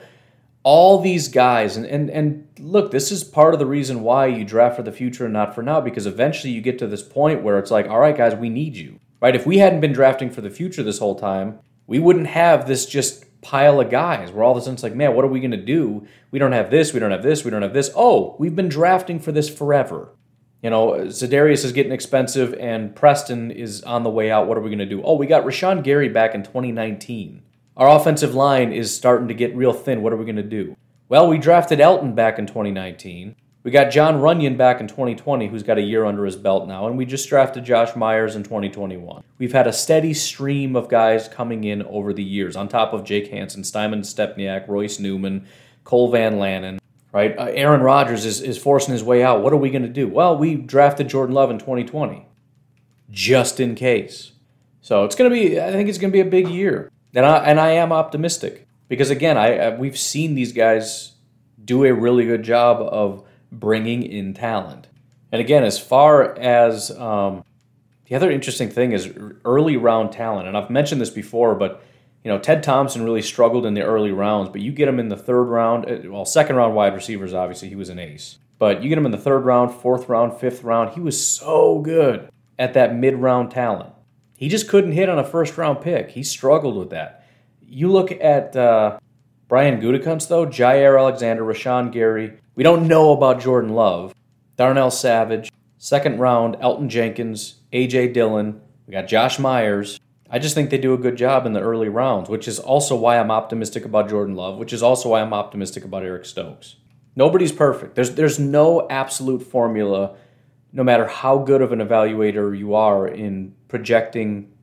[0.63, 4.45] all these guys, and, and, and look, this is part of the reason why you
[4.45, 7.41] draft for the future and not for now, because eventually you get to this point
[7.41, 9.36] where it's like, all right, guys, we need you right?
[9.36, 12.86] If we hadn't been drafting for the future this whole time, we wouldn't have this
[12.86, 15.39] just pile of guys where all of a sudden it's like, man, what are we
[15.39, 16.06] going to do?
[16.30, 17.91] We don't have this, we don't have this, we don't have this.
[17.95, 20.15] Oh, we've been drafting for this forever.
[20.62, 24.47] You know, Za'Darius is getting expensive and Preston is on the way out.
[24.47, 25.01] What are we going to do?
[25.04, 27.41] Oh, we got Rashan Gary back in 2019.
[27.77, 30.04] Our offensive line is starting to get real thin.
[30.04, 30.77] What are we going to do?
[31.10, 33.36] Well, we drafted Elgton back in 2019.
[33.63, 36.88] We got Jon Runyan back in 2020, who's got a year under his belt now,
[36.88, 39.24] and we just drafted Josh Myers in 2021.
[39.38, 43.04] We've had a steady stream of guys coming in over the years, on top of
[43.04, 45.45] Jake Hanson, Simon Stepaniak, Royce Newman,
[45.84, 46.80] Cole Van Lanen,
[47.12, 47.38] right?
[47.38, 49.43] Uh, Aaron Rodgers is, is forcing his way out.
[49.43, 50.08] What are we going to do?
[50.08, 52.26] Well, we drafted Jordan Love in 2020,
[53.12, 54.32] just in case.
[54.82, 56.91] So it's going to be, I think it's going to be a big year.
[57.13, 61.13] And I, and I am optimistic because, again, I, I we've seen these guys
[61.63, 64.88] do a really good job of bringing in talent.
[65.32, 67.44] And again, as far as um,
[68.06, 69.10] the other interesting thing is
[69.46, 71.84] early round talent, and I've mentioned this before, but
[72.24, 75.10] you know Ted Thompson really struggled in the early rounds, but you get him in
[75.10, 78.84] the third round, uh, well, second round wide receivers, obviously he was an ace, but
[78.84, 82.30] you get him in the third round, fourth round, fifth round, he was so good
[82.60, 83.94] at that mid round talent.
[84.38, 86.10] He just couldn't hit on a first round pick.
[86.10, 87.26] He struggled with that.
[87.66, 89.00] You look at uh,
[89.48, 94.14] Brian Gutekunst though, Jair Alexander, Rashan Gary, we don't know about Jordan Love.
[94.58, 98.10] Darnell Savage, second round, Elgton Jenkins, A.J.
[98.10, 98.62] Dillon.
[98.86, 100.00] We got Josh Myers.
[100.30, 102.96] I just think they do a good job in the early rounds, which is also
[102.96, 106.76] why I'm optimistic about Jordan Love, which is also why I'm optimistic about Eric Stokes.
[107.16, 107.96] Nobody's perfect.
[107.96, 110.16] There's there's no absolute formula,
[110.72, 114.54] no matter how good of an evaluator you are in projecting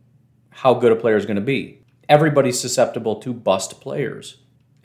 [0.50, 1.84] how good a player is going to be.
[2.08, 4.38] Everybody's susceptible to bust players.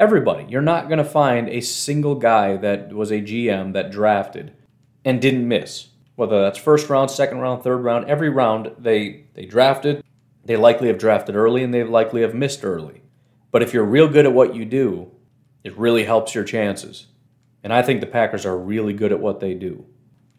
[0.04, 0.46] Everybody.
[0.50, 4.52] You're not going to find a single guy that was a GM that drafted
[5.06, 5.92] and didn't miss.
[6.16, 10.04] Whether that's first round, second round, third round, every round they they drafted,
[10.44, 13.02] They likely have drafted early and they likely have missed early.
[13.50, 15.10] But if you're real good at what you do,
[15.63, 17.08] it really helps your chances.
[17.63, 19.86] And I think the Packers are really good at what they do.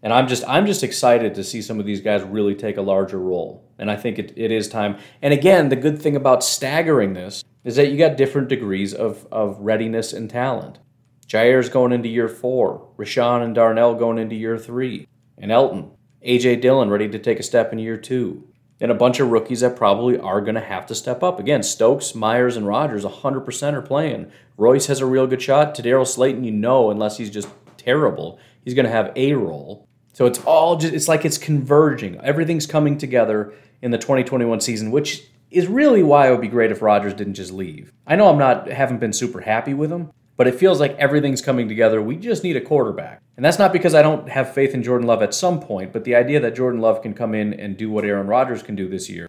[0.04, 2.82] And I'm just I'm just excited to see some of these guys really take a
[2.82, 3.64] larger role.
[3.78, 4.98] And I think it, it is time.
[5.22, 9.26] And again, the good thing about staggering this is that you got different degrees of,
[9.32, 10.78] of readiness and talent.
[11.26, 16.60] Jaire's going into year four, Rashan and Darnell going into year three, and Elgton, AJ
[16.60, 18.46] Dillon ready to take a step in year two.
[18.80, 21.40] And a bunch of rookies that probably are going to have to step up.
[21.40, 24.30] Again, Stokes, Myers, and Rodgers 100% are playing.
[24.58, 25.74] Royce has a real good shot.
[25.74, 29.88] Tedarrell Slaton, you know, unless he's just terrible, he's going to have a role.
[30.14, 32.18] So it's all just, it's like it's converging.
[32.20, 36.70] Everything's coming together in the 2021 season, which is really why it would be great
[36.70, 37.92] if Rodgers didn't just leave.
[38.06, 41.42] I know I'm not, haven't been super happy with him, but it feels like everything's
[41.42, 42.00] coming together.
[42.00, 43.22] We just need a quarterback.
[43.36, 46.04] And that's not because I don't have faith in Jordan Love at some point, but
[46.04, 48.88] the idea that Jordan Love can come in and do what Aaron Rodgers can do
[48.88, 49.28] this year,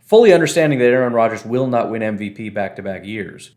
[0.00, 3.52] fully understanding that Aaron Rodgers will not win MVP back to back years,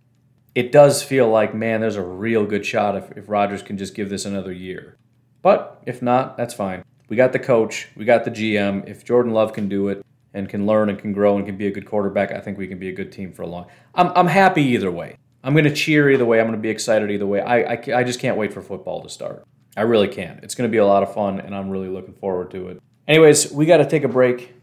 [0.53, 3.95] it does feel like, man, there's a real good shot if, if Rodgers can just
[3.95, 4.97] give this another year.
[5.41, 6.83] But if not, that's fine.
[7.09, 8.87] We got the coach, we got the GM.
[8.87, 11.67] If Jordan Love can do it and can learn and can grow and can be
[11.67, 13.67] a good quarterback, I think we can be a good team for a long.
[13.95, 15.17] I'm I'm happy either way.
[15.43, 16.39] I'm going to cheer either way.
[16.39, 17.39] I'm going to be excited either way.
[17.39, 19.45] I, I, I just can't wait for football to start.
[19.77, 20.43] I really can't.
[20.43, 22.81] It's going to be a lot of fun, and I'm really looking forward to it.
[23.07, 24.53] Anyways, we got to take a break.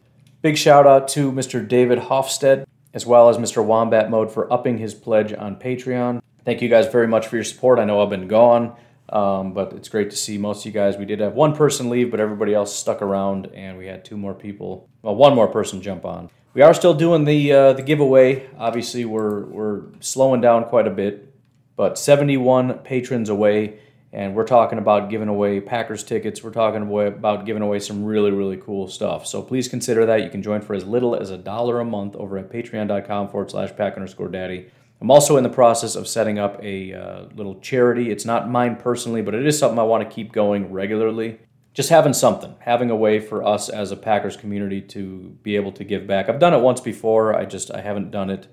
[0.43, 1.67] Big shout out to Mr.
[1.67, 3.65] David Hofstead, as well as Mr.
[3.65, 6.21] Wombat Mode for upping his pledge on Patreon.
[6.45, 7.79] Thank you guys very much for your support.
[7.79, 8.77] I know I've been gone.
[9.09, 10.97] Um, but it's great to see most of you guys.
[10.97, 14.17] We did have one person leave, but everybody else stuck around, and we had two
[14.17, 14.89] more people.
[15.03, 16.31] Well, one more person jump on.
[16.55, 18.49] We are still doing the uh, the giveaway.
[18.57, 21.35] Obviously, we're we're slowing down quite a bit,
[21.77, 23.81] but 71 patrons away,
[24.13, 26.43] and we're talking about giving away Packers tickets.
[26.43, 29.27] We're talking about giving away some really really cool stuff.
[29.27, 30.23] So please consider that.
[30.23, 33.51] You can join for as little as a dollar a month over at patreon.com forward
[33.51, 34.71] slash pack underscore daddy.
[35.05, 38.11] I'm also in the process of setting up a uh, little charity.
[38.11, 41.41] It's not mine personally, but it is something I want to keep going regularly.
[41.75, 45.73] Just having something, having a way for us as a Packers community to be able
[45.73, 46.31] to give back.
[46.31, 47.37] I've done it once before.
[47.37, 48.49] I just I haven't done it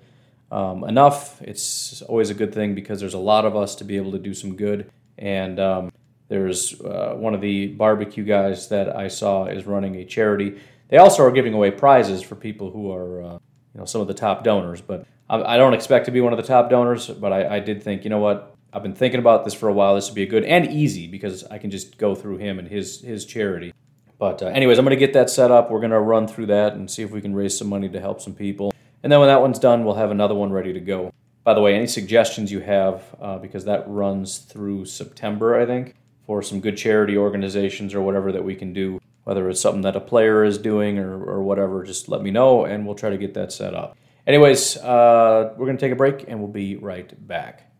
[0.51, 1.41] um, enough.
[1.41, 4.19] It's always a good thing because there's a lot of us to be able to
[4.19, 4.91] do some good.
[5.17, 5.93] And um,
[6.27, 10.59] there's uh, one of the barbecue guys that I saw is running a charity.
[10.89, 13.39] They also are giving away prizes for people who are uh,
[13.73, 16.37] you know some of the top donors, but I don't expect to be one of
[16.37, 18.53] the top donors, but I, I, did think, you know what?
[18.73, 19.95] I've been thinking about this for a while.
[19.95, 22.67] This would be a good and easy because I can just go through him and
[22.67, 23.73] his his charity.
[24.17, 25.71] But uh, anyways, I'm going to get that set up.
[25.71, 27.99] We're going to run through that and see if we can raise some money to
[27.99, 28.73] help some people.
[29.03, 31.13] And then when that one's done, we'll have another one ready to go.
[31.43, 35.95] By the way, any suggestions you have, uh, because that runs through September, I think,
[36.27, 39.95] for some good charity organizations or whatever that we can do, whether it's something that
[39.95, 43.17] a player is doing or, or whatever, just let me know and we'll try to
[43.17, 43.97] get that set up.
[44.27, 47.71] Anyways, uh, we're going to take a break and we'll be right back.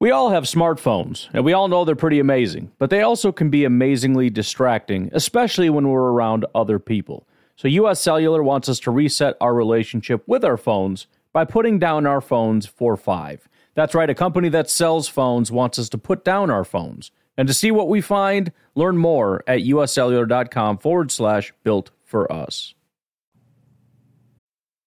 [0.00, 3.48] We all have smartphones, and we all know they're pretty amazing, but they also can
[3.48, 7.26] be amazingly distracting, especially when we're around other people.
[7.56, 12.06] So, US Cellular wants us to reset our relationship with our phones by putting down
[12.06, 13.48] our phones for five.
[13.74, 17.10] That's right, a company that sells phones wants us to put down our phones.
[17.36, 22.74] And to see what we find, learn more at uscellular.com forward slash built for us.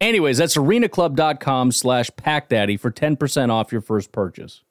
[0.00, 4.62] Anyways, that's arenaclub.com slash packdaddy for 10% off your first purchase.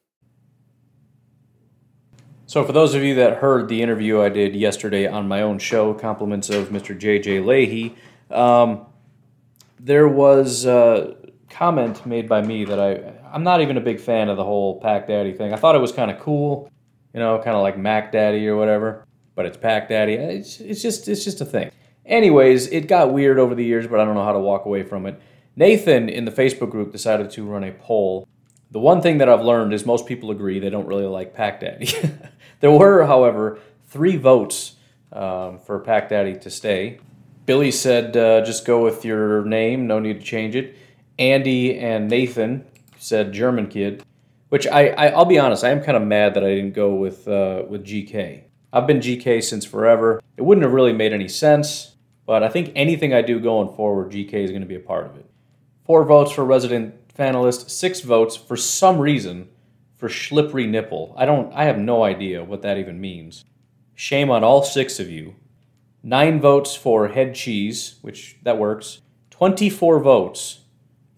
[2.48, 5.60] So, for those of you that heard the interview I did yesterday on my own
[5.60, 6.98] show, compliments of Mr.
[6.98, 7.42] J.J.
[7.42, 7.96] Leahy,
[8.32, 8.88] um,
[9.80, 11.16] there was a
[11.52, 14.80] comment made by me that I, I'm not even a big fan of the whole
[14.82, 15.54] Pack Daddy thing.
[15.54, 16.72] I thought it was kind of cool,
[17.14, 20.14] you know, kind of like Mac Daddy or whatever, but it's Pack Daddy.
[20.14, 21.70] It's, it's, just, it's just a thing.
[22.06, 24.84] Anyways, it got weird over the years, but I don't know how to walk away
[24.84, 25.22] from it.
[25.56, 28.28] Nathan in the Facebook group decided to run a poll.
[28.72, 31.60] The one thing that I've learned is most people agree they don't really like Pack
[31.60, 31.90] Daddy.
[32.60, 34.76] there were, however, three votes
[35.12, 37.00] um, for Pack Daddy to stay.
[37.46, 40.78] Billy said, uh, just go with your name, no need to change it.
[41.18, 42.66] Andy and Nathan
[43.00, 44.04] said German kid,
[44.50, 46.94] which I, I will be honest, I am kind of mad that I didn't go
[46.94, 48.44] with uh, with GK.
[48.72, 50.22] I've been GK since forever.
[50.38, 54.12] It wouldn't have really made any sense, but I think anything I do going forward,
[54.12, 55.26] GK is going to be a part of it.
[55.86, 59.50] Four votes for resident fanalist, six votes for some reason
[59.98, 61.14] for slippery Nipple.
[61.18, 63.44] I don't I have no idea what that even means.
[63.96, 65.36] Shame on all six of you.
[66.02, 69.02] Nine votes for head cheese, which that works.
[69.32, 70.62] 24 votes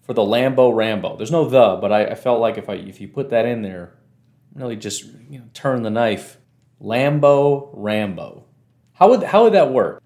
[0.00, 1.16] for the Lambo Rambo.
[1.16, 3.62] There's no the, but I, I felt like if I if you put that in
[3.62, 3.94] there,
[4.54, 6.38] really just you know, turn the knife.
[6.82, 8.44] Lambo Rambo.
[8.94, 10.02] How would how would that work?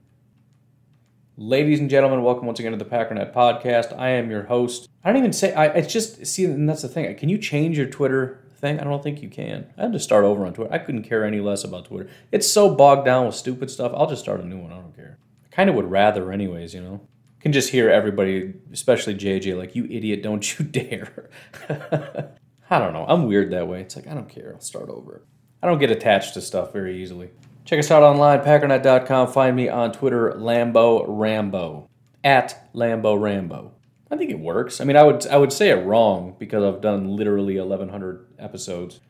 [1.39, 3.99] Ladies and gentlemen, welcome once again to the Packernet Podcast.
[3.99, 4.89] I am your host.
[5.03, 5.67] I don't even say I.
[5.69, 7.15] It's just see, and that's the thing.
[7.17, 8.79] Can you change your Twitter thing?
[8.79, 9.73] I don't think you can.
[9.79, 10.73] I had to start over on Twitter.
[10.73, 12.11] I couldn't care any less about Twitter.
[12.31, 13.93] It's so bogged down with stupid stuff.
[13.95, 14.73] I'll just start a new one.
[14.73, 15.19] I don't care.
[15.47, 16.75] I kind of would rather, anyways.
[16.75, 17.01] You know,
[17.41, 20.23] can just hear everybody, especially JJ, like, "You idiot!
[20.23, 21.31] Don't you dare!"
[22.69, 23.07] I don't know.
[23.09, 23.81] I'm weird that way.
[23.81, 24.53] It's like I don't care.
[24.55, 25.23] I'll start over.
[25.63, 27.31] I don't get attached to stuff very easily.
[27.65, 29.33] Check us out online, packernet.com.
[29.33, 31.89] Find me on Twitter, Lambo Rambo.
[32.23, 33.73] At Lambo Rambo.
[34.11, 34.81] I think it works.
[34.81, 39.01] I mean, I would I would say it wrong because I've done literally 1,100 episodes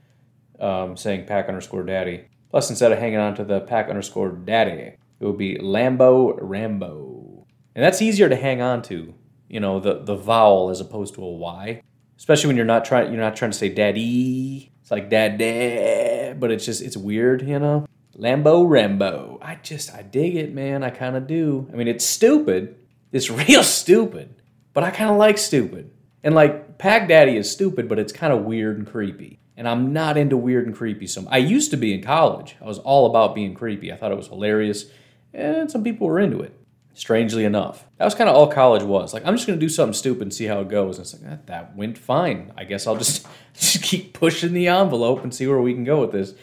[0.59, 2.29] um, saying pack underscore daddy.
[2.51, 7.47] Plus, instead of hanging on to the pack underscore daddy, it would be Lambo Rambo.
[7.75, 9.15] And that's easier to hang on to,
[9.49, 11.83] you know, the, the vowel as opposed to a Y.
[12.17, 14.73] Especially when you're not trying you're not trying to say daddy.
[14.81, 17.87] It's like dad dad, but it's just it's weird, you know?
[18.17, 19.39] Lambo Rambo.
[19.43, 20.83] I just, I dig it, man.
[20.83, 21.69] I kind of do.
[21.73, 22.77] I mean, it's stupid.
[23.13, 24.35] It's real stupid,
[24.73, 25.91] but I kind of like stupid.
[26.23, 29.39] And like, Pack Daddy is stupid, but it's kind of weird and creepy.
[29.57, 31.07] And I'm not into weird and creepy.
[31.07, 32.57] So I used to be in college.
[32.61, 33.93] I was all about being creepy.
[33.93, 34.87] I thought it was hilarious,
[35.33, 36.59] and some people were into it.
[36.97, 39.13] Strangely enough, that was kind of all college was.
[39.13, 40.97] Like, I'm just gonna do something stupid and see how it goes.
[40.97, 42.53] And it's like that, that went fine.
[42.57, 46.01] I guess I'll just just keep pushing the envelope and see where we can go
[46.01, 46.35] with this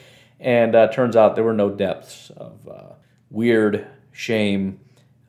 [0.44, 2.94] and uh, turns out there were no depths of uh,
[3.30, 4.80] weird shame,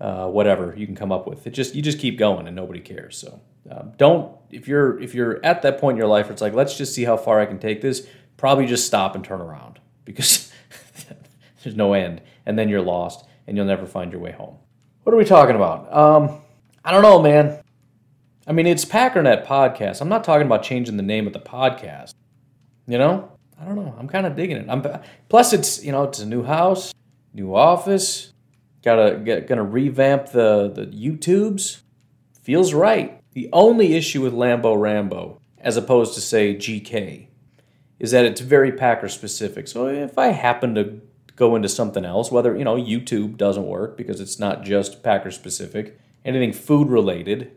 [0.00, 1.46] uh, whatever you can come up with.
[1.46, 3.16] It just you just keep going and nobody cares.
[3.16, 6.42] So um, don't if you're if you're at that point in your life, where it's
[6.42, 8.06] like let's just see how far I can take this.
[8.37, 10.52] Probably just stop and turn around because
[11.62, 14.56] there's no end, and then you're lost and you'll never find your way home.
[15.04, 15.94] What are we talking about?
[15.94, 16.40] Um,
[16.82, 17.60] I don't know, man.
[18.46, 20.00] I mean, it's Packernet podcast.
[20.00, 22.14] I'm not talking about changing the name of the podcast.
[22.86, 23.94] You know, I don't know.
[23.98, 24.66] I'm kind of digging it.
[24.66, 24.82] I'm
[25.28, 26.94] plus it's you know it's a new house,
[27.34, 28.32] new office.
[28.82, 31.82] Gotta get gonna revamp the the YouTubes.
[32.42, 33.20] Feels right.
[33.32, 37.26] The only issue with Lambo Rambo, as opposed to say GK,
[37.98, 39.68] is that it's very Packer specific.
[39.68, 41.02] So if I happen to
[41.36, 45.30] go into something else, whether you know YouTube doesn't work because it's not just Packer
[45.30, 47.52] specific, anything food related.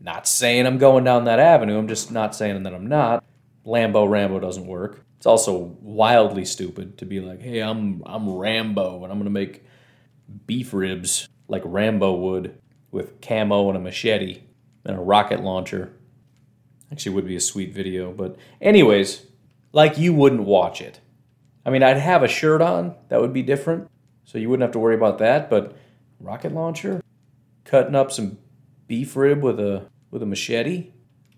[0.00, 1.78] Not saying I'm going down that avenue.
[1.78, 3.24] I'm just not saying that I'm not.
[3.66, 5.04] Lambo Rambo doesn't work.
[5.16, 9.64] It's also wildly stupid to be like, "Hey, I'm I'm Rambo and I'm gonna make
[10.46, 12.58] beef ribs like Rambo would
[12.90, 14.42] with camo and a machete
[14.84, 15.92] and a rocket launcher."
[16.90, 19.26] Actually, would be a sweet video, but anyways,
[19.72, 21.00] like you wouldn't watch it.
[21.68, 23.90] I mean, I'd have a shirt on that would be different,
[24.24, 25.50] so you wouldn't have to worry about that.
[25.50, 25.76] But
[26.18, 27.02] rocket launcher,
[27.64, 28.38] cutting up some
[28.86, 30.92] beef rib with a with a machete,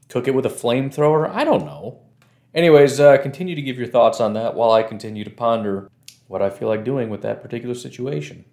[0.09, 1.29] cook it with a flamethrower.
[1.29, 2.03] I don't know.
[2.55, 5.91] Anyways, uh, continue to give your thoughts on that while I continue to ponder
[6.29, 8.45] what I feel like doing with that particular situation.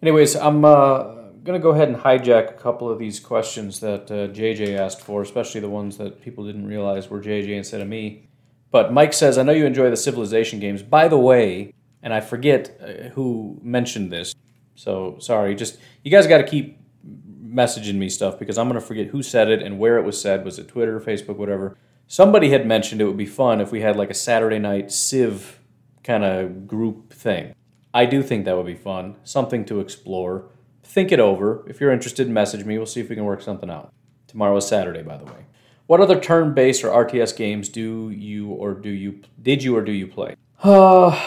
[0.00, 1.02] Anyways, I'm uh,
[1.42, 5.00] going to go ahead and hijack a couple of these questions that uh, JJ asked
[5.00, 8.28] for, especially the ones that people didn't realize were JJ instead of me.
[8.70, 10.82] But Mike says, I know you enjoy the Civilization games.
[10.82, 14.34] By the way, and I forget uh, who mentioned this,
[14.74, 16.78] so sorry, just you guys got to keep
[17.46, 20.20] messaging me stuff because I'm going to forget who said it and where it was
[20.20, 20.44] said.
[20.44, 21.76] Was it Twitter, Facebook, whatever?
[22.06, 25.60] Somebody had mentioned it would be fun if we had like a Saturday night Civ
[26.04, 27.54] kind of group thing.
[27.92, 30.50] I do think that would be fun, something to explore.
[30.84, 31.64] Think it over.
[31.68, 32.76] If you're interested, message me.
[32.76, 33.92] We'll see if we can work something out.
[34.28, 35.46] Tomorrow is Saturday, by the way.
[35.86, 39.92] What other turn-based or RTS games do you or do you did you or do
[39.92, 40.34] you play?
[40.62, 41.18] Uh,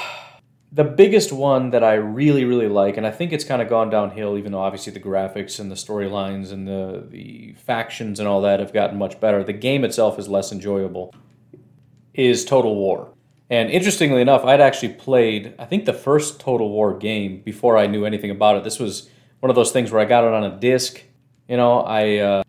[0.71, 3.89] the biggest one that I really, really like, and I think it's kind of gone
[3.89, 8.41] downhill, even though obviously the graphics and the storylines and the, the factions and all
[8.41, 9.43] that have gotten much better.
[9.43, 11.15] The game itself is less enjoyable,
[12.13, 13.13] is Total War.
[13.49, 17.87] And interestingly enough, I'd actually played, I think, the first Total War game before I
[17.87, 18.63] knew anything about it.
[18.63, 21.01] This was one of those things where I got it on a disc.
[21.47, 22.43] You know, I uh,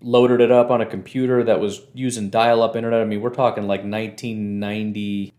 [0.00, 3.00] loaded it up on a computer that was using dial up internet.
[3.00, 5.32] I mean, we're talking like 1990,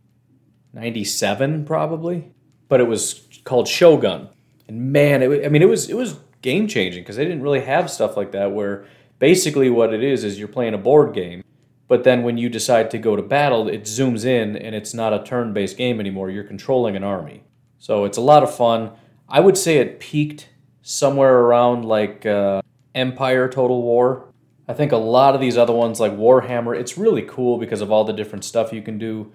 [0.73, 2.31] 97 probably,
[2.67, 4.29] but it was called Shogun.
[4.67, 7.61] And man, it, I mean, it was it was game changing because they didn't really
[7.61, 8.51] have stuff like that.
[8.51, 8.85] Where
[9.19, 11.43] basically what it is is you're playing a board game,
[11.87, 15.13] but then when you decide to go to battle, it zooms in and it's not
[15.13, 16.29] a turn based game anymore.
[16.29, 17.43] You're controlling an army,
[17.77, 18.91] so it's a lot of fun.
[19.29, 20.49] I would say it peaked
[20.81, 22.61] somewhere around like uh,
[22.95, 24.33] Empire Total War.
[24.67, 27.91] I think a lot of these other ones like Warhammer, it's really cool because of
[27.91, 29.31] all the different stuff you can do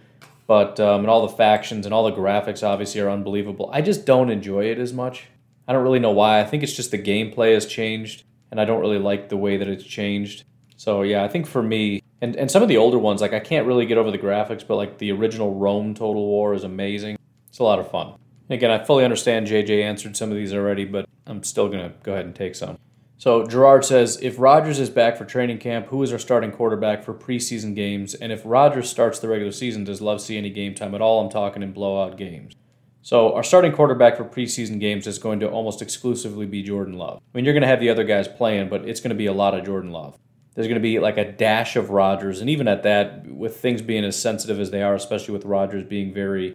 [0.46, 3.70] but um, and all the factions and all the graphics obviously are unbelievable.
[3.72, 5.28] I just don't enjoy it as much.
[5.66, 6.40] I don't really know why.
[6.40, 9.56] I think it's just the gameplay has changed, and I don't really like the way
[9.56, 10.44] that it's changed.
[10.76, 13.40] So yeah, I think for me, and, and some of the older ones, like I
[13.40, 17.16] can't really get over the graphics, but like the original Rome Total War is amazing.
[17.48, 18.14] It's a lot of fun.
[18.50, 22.12] Again, I fully understand JJ answered some of these already, but I'm still gonna go
[22.12, 22.78] ahead and take some.
[23.18, 27.04] So Gerard says, if Rodgers is back for training camp, who is our starting quarterback
[27.04, 28.14] for preseason games?
[28.14, 31.20] And if Rodgers starts the regular season, does Love see any game time at all?
[31.20, 32.54] I'm talking in blowout games.
[33.02, 37.18] So our starting quarterback for preseason games is going to almost exclusively be Jordan Love.
[37.18, 39.26] I mean, you're going to have the other guys playing, but it's going to be
[39.26, 40.18] a lot of Jordan Love.
[40.54, 43.82] There's going to be like a dash of Rodgers, and even at that, with things
[43.82, 46.54] being as sensitive as they are, especially with Rodgers being very,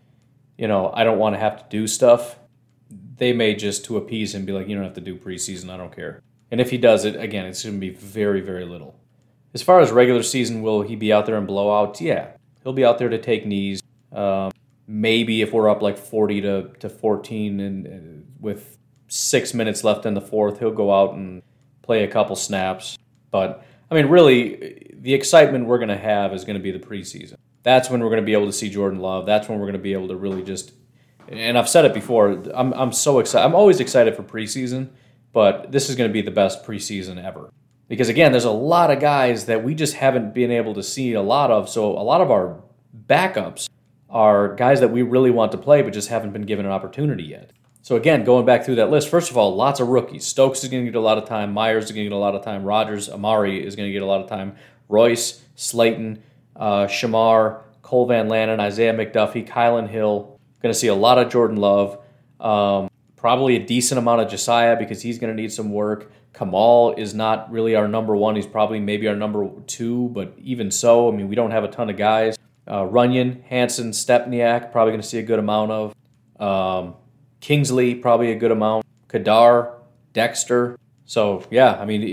[0.57, 2.37] you know, I don't want to have to do stuff.
[3.17, 5.69] They may just to appease him be like, you don't have to do preseason.
[5.69, 6.21] I don't care.
[6.51, 8.95] And if he does it, again, it's going to be very, very little.
[9.53, 11.99] As far as regular season, will he be out there in blowouts?
[11.99, 12.29] Yeah,
[12.63, 13.81] he'll be out there to take knees.
[14.11, 14.51] Um,
[14.87, 18.77] maybe if we're up like 40 to, to 14 and uh, with
[19.07, 21.41] six minutes left in the fourth, he'll go out and
[21.81, 22.97] play a couple snaps.
[23.31, 26.79] But I mean, really, the excitement we're going to have is going to be the
[26.79, 27.35] preseason.
[27.63, 29.25] That's when we're going to be able to see Jordan Love.
[29.25, 30.71] That's when we're going to be able to really just.
[31.27, 32.41] And I've said it before.
[32.53, 33.45] I'm I'm so excited.
[33.45, 34.89] I'm always excited for preseason
[35.33, 37.51] but this is going to be the best preseason ever.
[37.87, 41.13] Because again, there's a lot of guys that we just haven't been able to see
[41.13, 41.69] a lot of.
[41.69, 42.61] So a lot of our
[43.07, 43.69] backups
[44.09, 47.23] are guys that we really want to play, but just haven't been given an opportunity
[47.23, 47.51] yet.
[47.81, 50.25] So again, going back through that list, first of all, lots of rookies.
[50.25, 51.53] Stokes is going to get a lot of time.
[51.53, 52.65] Myers is going to get a lot of time.
[52.65, 54.57] Rodgers, Amari is going to get a lot of time.
[54.89, 56.19] Royce, Slaton,
[56.57, 60.37] uh, Shemar, Cole Van Lanen, Isaiah McDuffie, Kylan Hill.
[60.61, 61.99] Going to see a lot of Jordan Love.
[62.41, 66.11] Um, probably a decent amount of Josiah because he's going to need some work.
[66.33, 68.35] Kamal is not really our number one.
[68.35, 71.67] He's probably maybe our number two, but even so, I mean, we don't have a
[71.67, 72.37] ton of guys.
[72.67, 75.95] Uh, Runyan, Hanson, Stepaniak, probably going to see a good amount of.
[76.39, 76.95] Um,
[77.39, 78.85] Kingsley, probably a good amount.
[79.07, 79.73] Ka'dar,
[80.13, 80.77] Dexter.
[81.05, 82.03] So yeah, I mean,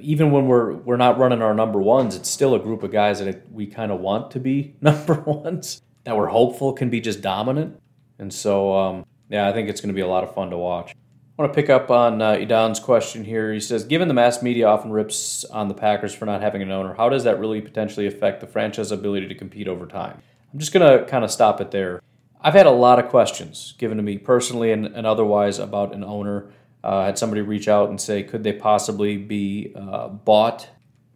[0.00, 3.18] even when we're we're not running our number ones, it's still a group of guys
[3.20, 7.22] that we kind of want to be number ones that we're hopeful can be just
[7.22, 7.80] dominant.
[8.18, 10.58] And so um, yeah, I think it's going to be a lot of fun to
[10.58, 10.90] watch.
[10.90, 13.50] I want to pick up on uh, Idan's question here.
[13.50, 16.70] He says, given the mass media often rips on the Packers for not having an
[16.70, 20.22] owner, how does that really potentially affect the franchise's ability to compete over time?
[20.52, 22.02] I'm just going to kind of stop it there.
[22.42, 26.04] I've had a lot of questions given to me personally and, and otherwise about an
[26.04, 26.50] owner.
[26.84, 30.68] Uh, had somebody reach out and say, could they possibly be uh, bought?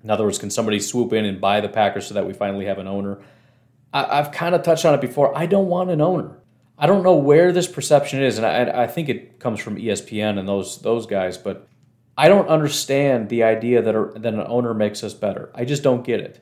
[0.02, 2.64] In other words, can somebody swoop in and buy the Packers so that we finally
[2.64, 3.18] have an owner?
[3.92, 5.36] I, I've kind of touched on it before.
[5.36, 6.38] I don't want an owner.
[6.78, 10.38] I don't know where this perception is, and I, I think it comes from ESPN
[10.38, 11.68] and those those guys, but
[12.18, 15.50] I don't understand the idea that, a, that an owner makes us better.
[15.54, 16.40] I just don't get it.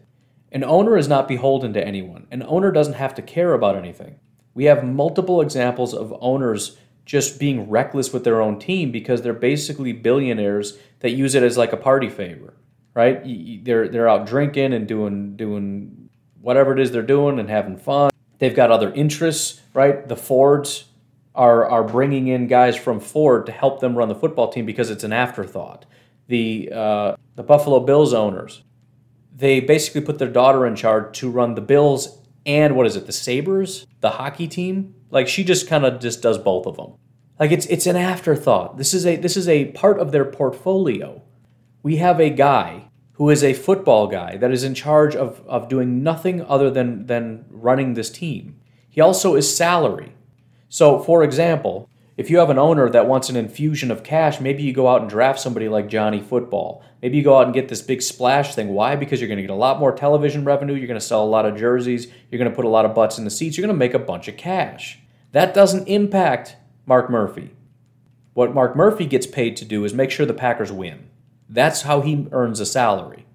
[0.53, 2.28] An owner is not beholden to anyone.
[2.30, 4.20] An owner doesn't have to care about anything.
[4.55, 9.32] We have multiple examples of owners just being reckless with their own team because they're
[9.32, 12.55] basically billionaires that use it as like a party favor,
[12.95, 13.20] right?
[13.64, 16.09] They're they're out drinking and doing doing
[16.41, 18.11] whatever it is they're doing and having fun.
[18.45, 20.07] They've got other interests, right?
[20.07, 20.84] The Fords
[21.34, 24.90] are are bringing in guys from Ford to help them run the football team because
[24.90, 25.86] it's an afterthought.
[26.26, 28.62] The uh, the Buffalo Bills owners,
[29.34, 33.07] they basically put their daughter in charge to run the Bills and what is it,
[33.07, 34.95] the Sabres, the hockey team.
[35.09, 36.92] Like she just kind of just does both of them.
[37.40, 38.76] Like it's it's an afterthought.
[38.76, 41.22] This is a this is a part of their portfolio.
[41.82, 45.68] We have a guy who is a football guy that is in charge of, of
[45.68, 48.60] doing nothing other than, than running this team.
[48.90, 50.14] He also is salary.
[50.68, 54.62] So, for example, if you have an owner that wants an infusion of cash, maybe
[54.62, 56.84] you go out and draft somebody like Johnny Football.
[57.02, 58.68] Maybe you go out and get this big splash thing.
[58.68, 58.96] Why?
[58.96, 61.26] Because you're going to get a lot more television revenue, you're going to sell a
[61.26, 63.66] lot of jerseys, you're going to put a lot of butts in the seats, you're
[63.66, 64.98] going to make a bunch of cash.
[65.32, 66.56] That doesn't impact
[66.86, 67.50] Mark Murphy.
[68.32, 71.08] What Mark Murphy gets paid to do is make sure the Packers win.
[71.49, 73.26] That's how he earns a salary.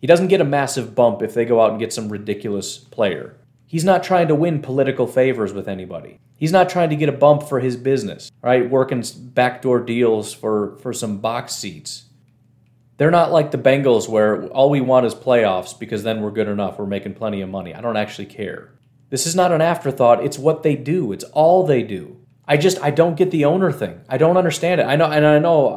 [0.00, 3.36] He doesn't get a massive bump if they go out and get some ridiculous player.
[3.66, 6.18] He's not trying to win political favors with anybody.
[6.36, 8.68] He's not trying to get a bump for his business, right?
[8.68, 12.04] Working backdoor deals for, for some box seats.
[12.96, 16.48] They're not like the Bengals where all we want is playoffs because then we're good
[16.48, 16.78] enough.
[16.78, 17.74] We're making plenty of money.
[17.74, 18.72] I don't actually care.
[19.10, 20.24] This is not an afterthought.
[20.24, 21.12] It's what they do.
[21.12, 22.16] It's all they do.
[22.46, 24.00] I just I don't get the owner thing.
[24.08, 24.84] I don't understand it.
[24.84, 25.68] I know and I know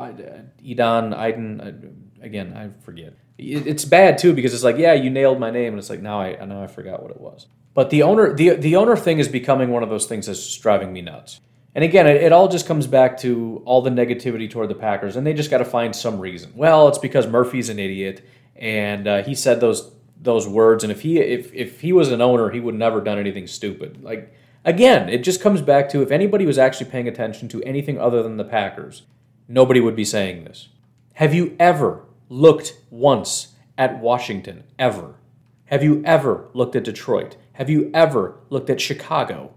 [0.63, 3.13] Edon Iden again I forget.
[3.37, 6.21] It's bad too because it's like yeah you nailed my name and it's like now
[6.21, 7.47] I now I forgot what it was.
[7.73, 10.61] But the owner the the owner thing is becoming one of those things that's just
[10.61, 11.41] driving me nuts.
[11.75, 15.15] And again, it, it all just comes back to all the negativity toward the Packers,
[15.15, 16.53] and they just got to find some reason.
[16.55, 18.23] Well, it's because Murphy's an idiot,
[18.55, 19.91] and uh, he said those
[20.21, 23.17] those words, and if he if if he was an owner, he would never done
[23.17, 24.03] anything stupid.
[24.03, 24.33] Like
[24.63, 28.21] again, it just comes back to if anybody was actually paying attention to anything other
[28.21, 29.03] than the Packers,
[29.47, 30.69] nobody would be saying this.
[31.13, 35.15] Have you ever looked once at Washington ever?
[35.65, 37.37] Have you ever looked at Detroit?
[37.53, 39.53] Have you ever looked at Chicago?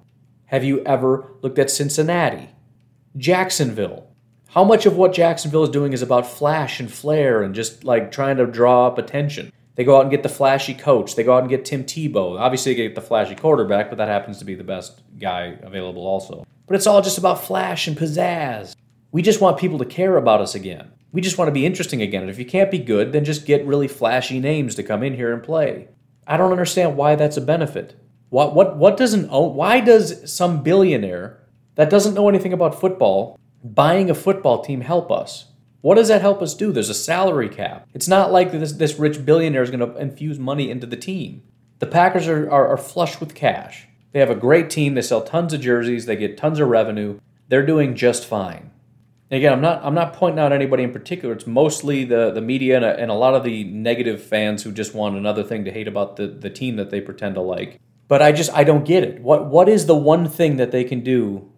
[0.47, 2.51] Have you ever looked at Cincinnati?
[3.17, 4.09] Jacksonville.
[4.49, 8.13] How much of what Jacksonville is doing is about flash and flair and just like
[8.13, 9.53] trying to draw up attention?
[9.75, 11.15] They go out and get the flashy coach.
[11.15, 12.39] They go out and get Tim Tebow.
[12.39, 16.07] Obviously, they get the flashy quarterback, but that happens to be the best guy available
[16.07, 16.47] also.
[16.67, 18.75] But it's all just about flash and pizzazz.
[19.17, 20.93] We just want people to care about us again.
[21.11, 22.21] We just want to be interesting again.
[22.21, 25.15] And if you can't be good, then just get really flashy names to come in
[25.15, 25.89] here and play.
[26.27, 27.99] I don't understand why that's a benefit.
[28.29, 31.41] What what what doesn't why does some billionaire
[31.77, 35.47] that doesn't know anything about football buying a football team help us?
[35.81, 36.71] What does that help us do?
[36.71, 37.89] There's a salary cap.
[37.95, 41.43] It's not like this this rich billionaire is going to infuse money into the team.
[41.79, 43.89] The Packers are, are, are flush with cash.
[44.13, 44.93] They have a great team.
[44.93, 46.05] They sell tons of jerseys.
[46.05, 47.19] They get tons of revenue.
[47.49, 48.73] They're doing just fine.
[49.31, 51.35] And again, I'm not I'm not pointing out anybody in particular.
[51.35, 54.71] It's mostly the the media and a, and a lot of the negative fans who
[54.71, 57.81] just want another thing to hate about the the team that they pretend to like.
[58.09, 59.21] But I just I don't get it.
[59.21, 61.51] What what is the one thing that they can do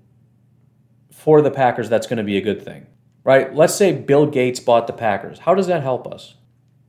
[1.13, 2.87] for the Packers that's going to be a good thing?
[3.23, 3.55] Right?
[3.55, 5.41] Let's say Bill Gates bought the Packers.
[5.41, 6.37] How does that help us?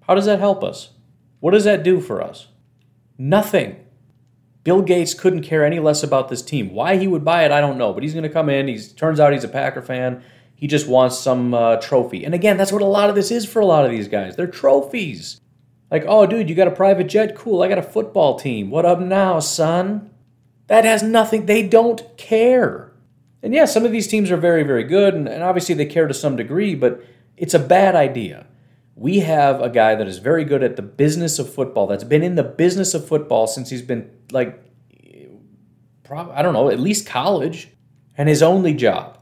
[0.07, 0.91] How does that help us?
[1.41, 2.47] What does that do for us?
[3.17, 3.85] Nothing.
[4.63, 6.73] Bill Gates couldn't care any less about this team.
[6.73, 7.91] Why he would buy it, I don't know.
[7.91, 8.67] But he's going to come in.
[8.67, 10.23] He turns out he's a Packer fan.
[10.59, 12.25] He just wants some uh, trophy.
[12.25, 14.35] And again, that's what a lot of this is for a lot of these guys.
[14.35, 15.39] They're trophies.
[15.89, 17.33] Like, oh, dude, you got a private jet?
[17.33, 17.63] Cool.
[17.63, 18.69] I got a football team.
[18.69, 20.09] What up now, son?
[20.67, 21.45] That has nothing.
[21.45, 22.91] They don't care.
[23.41, 26.09] And yeah, some of these teams are very, very good, and, and obviously they care
[26.09, 27.01] to some degree, but
[27.37, 28.45] it's a bad idea.
[28.95, 32.21] We have a guy that is very good at the business of football, that's been
[32.21, 34.61] in the business of football since he's been, like,
[36.11, 37.69] I don't know, at least college.
[38.17, 39.18] And his only job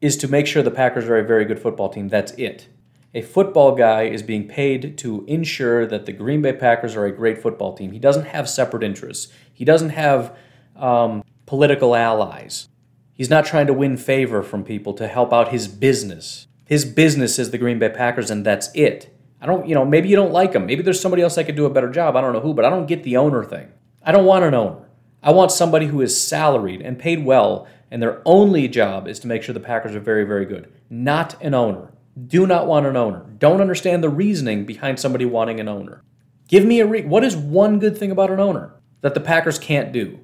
[0.00, 2.08] is to make sure the Packers are a very good football team.
[2.08, 2.68] That's it
[3.16, 7.10] a football guy is being paid to ensure that the Green Bay Packers are a
[7.10, 7.92] great football team.
[7.92, 10.36] He doesn't have separate interests, he doesn't have
[10.76, 12.68] um, political allies.
[13.14, 16.46] He's not trying to win favor from people to help out his business.
[16.66, 19.18] His business is the Green Bay Packers, and that's it.
[19.40, 20.66] I don't, you know, maybe you don't like him.
[20.66, 22.16] Maybe there's somebody else that could do a better job.
[22.16, 23.72] I don't know who, but I don't get the owner thing.
[24.02, 24.85] I don't want an owner.
[25.26, 29.26] I want somebody who is salaried and paid well, and their only job is to
[29.26, 30.72] make sure the Packers are very, very good.
[30.88, 31.92] Not an owner.
[32.28, 33.26] Do not want an owner.
[33.36, 36.04] Don't understand the reasoning behind somebody wanting an owner.
[36.46, 39.58] Give me a re- what is one good thing about an owner that the Packers
[39.58, 40.20] can't do?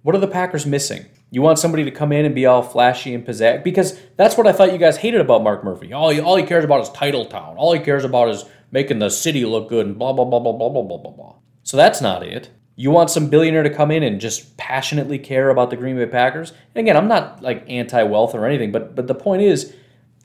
[0.00, 1.04] What are the Packers missing?
[1.30, 4.46] You want somebody to come in and be all flashy and pizzazz because that's what
[4.46, 5.92] I thought you guys hated about Mark Murphy.
[5.92, 7.58] All he, all he cares about is title town.
[7.58, 10.52] All he cares about is making the city look good and blah blah blah blah
[10.52, 11.34] blah blah blah blah blah.
[11.64, 12.48] So that's not it.
[12.78, 16.06] You want some billionaire to come in and just passionately care about the Green Bay
[16.06, 16.52] Packers.
[16.76, 19.74] And again, I'm not like anti-wealth or anything, but but the point is,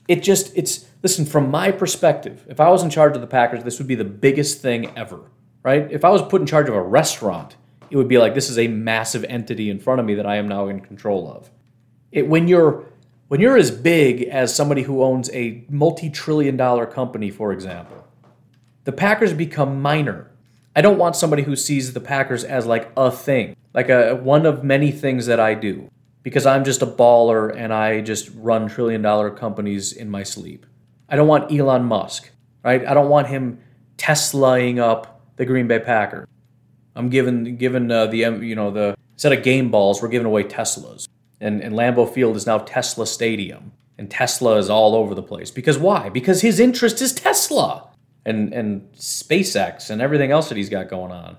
[0.08, 3.64] it just it's listen, from my perspective, if I was in charge of the Packers,
[3.64, 5.32] this would be the biggest thing ever,
[5.64, 5.92] right?
[5.92, 7.56] If I was put in charge of a restaurant,
[7.90, 10.36] it would be like this is a massive entity in front of me that I
[10.36, 11.50] am now in control of.
[12.12, 12.86] It, when you're
[13.30, 18.08] when you're as big as somebody who owns a multi-trillion dollar company, for example,
[18.84, 20.30] the Packers become minor.
[20.76, 24.46] I don't want somebody who sees the Packers as like a thing, like a one
[24.46, 25.90] of many things that I do,
[26.24, 30.66] because I'm just a baller and I just run trillion dollar companies in my sleep.
[31.10, 32.32] I don't want Elon Musk,
[32.64, 32.86] right?
[32.86, 33.60] I don't want him
[33.98, 36.28] Teslaing up the Green Bay Packers.
[36.96, 40.44] I'm giving giving uh, the you know the instead of game balls, we're giving away
[40.44, 41.08] Teslas,
[41.40, 45.52] and and Lambeau Field is now Tesla Stadium, and Tesla is all over the place.
[45.52, 46.10] Because why?
[46.10, 47.90] Because his interest is Tesla
[48.26, 51.38] and and SpaceX and everything else that he's got going on.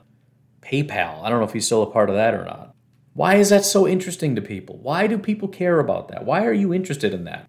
[0.60, 1.22] PayPal.
[1.22, 2.74] I don't know if he's still a part of that or not.
[3.12, 4.78] Why is that so interesting to people?
[4.78, 6.24] Why do people care about that?
[6.24, 7.48] Why are you interested in that?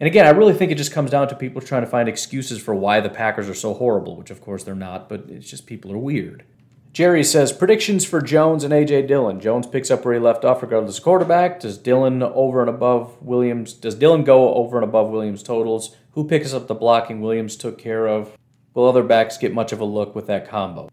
[0.00, 2.60] And again, I really think it just comes down to people trying to find excuses
[2.60, 5.66] for why the Packers are so horrible, which of course they're not, but it's just
[5.66, 6.44] people are weird.
[6.92, 9.40] Jerry says predictions for Jones and AJ Dillon.
[9.40, 11.60] Jones picks up where he left off regardless of quarterback.
[11.60, 13.72] Does Dillon over and above Williams?
[13.72, 15.96] Does Dillon go over and above Williams totals?
[16.12, 18.36] Who picks up the blocking Williams took care of?
[18.74, 20.90] Will other backs get much of a look with that combo?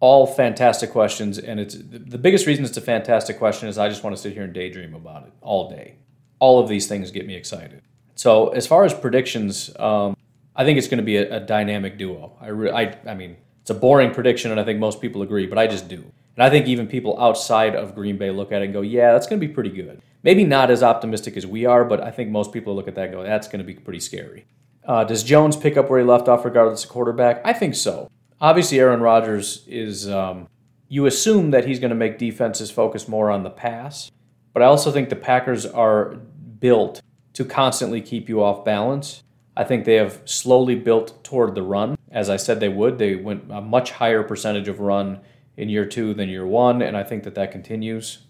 [0.00, 4.04] All fantastic questions, and it's the biggest reason it's a fantastic question is I just
[4.04, 5.96] want to sit here and daydream about it all day.
[6.38, 7.82] All of these things get me excited.
[8.14, 10.16] So as far as predictions, um,
[10.54, 12.36] I think it's going to be a, a dynamic duo.
[12.40, 15.46] I, re- I, I mean, it's a boring prediction, and I think most people agree,
[15.46, 16.10] but I just do.
[16.36, 19.12] And I think even people outside of Green Bay look at it and go, yeah,
[19.12, 20.00] that's going to be pretty good.
[20.22, 23.06] Maybe not as optimistic as we are, but I think most people look at that
[23.06, 24.46] and go, that's going to be pretty scary.
[24.88, 27.42] Uh, does Jones pick up where he left off regardless of quarterback?
[27.44, 28.10] I think so.
[28.40, 30.48] Obviously, Aaron Rodgers is, um,
[30.88, 34.10] you assume that he's going to make defenses focus more on the pass,
[34.54, 36.14] but I also think the Packers are
[36.58, 37.02] built
[37.34, 39.22] to constantly keep you off balance.
[39.54, 42.98] I think they have slowly built toward the run, as I said they would.
[42.98, 45.20] They went a much higher percentage of run
[45.56, 48.20] in year two than year one, and I think that that continues.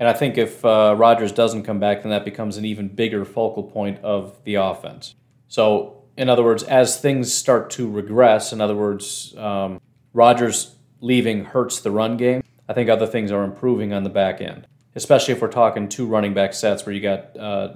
[0.00, 3.24] And I think if uh, Rodgers doesn't come back, then that becomes an even bigger
[3.24, 5.14] focal point of the offense.
[5.48, 9.80] So in other words, as things start to regress, in other words, um,
[10.12, 12.42] Rodgers leaving hurts the run game.
[12.68, 14.66] I think other things are improving on the back end,
[14.96, 17.74] especially if we're talking two running back sets where you got uh,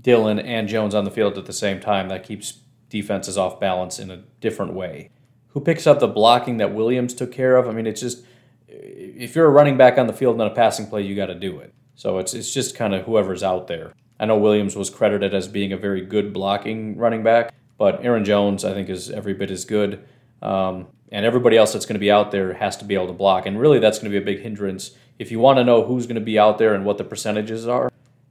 [0.00, 2.08] Dillon and Jones on the field at the same time.
[2.08, 5.10] That keeps defenses off balance in a different way.
[5.48, 7.68] Who picks up the blocking that Williams took care of?
[7.68, 8.24] I mean, it's just
[8.66, 11.34] if you're a running back on the field and a passing play, you got to
[11.34, 11.74] do it.
[11.94, 13.92] So it's it's just kind of whoever's out there.
[14.18, 18.24] I know Williams was credited as being a very good blocking running back, but Aaron
[18.24, 20.04] Jones, I think, is every bit as good.
[20.40, 23.12] Um, and everybody else that's going to be out there has to be able to
[23.12, 23.46] block.
[23.46, 24.92] And really, that's going to be a big hindrance.
[25.18, 27.68] If you want to know who's going to be out there and what the percentages
[27.68, 27.90] are,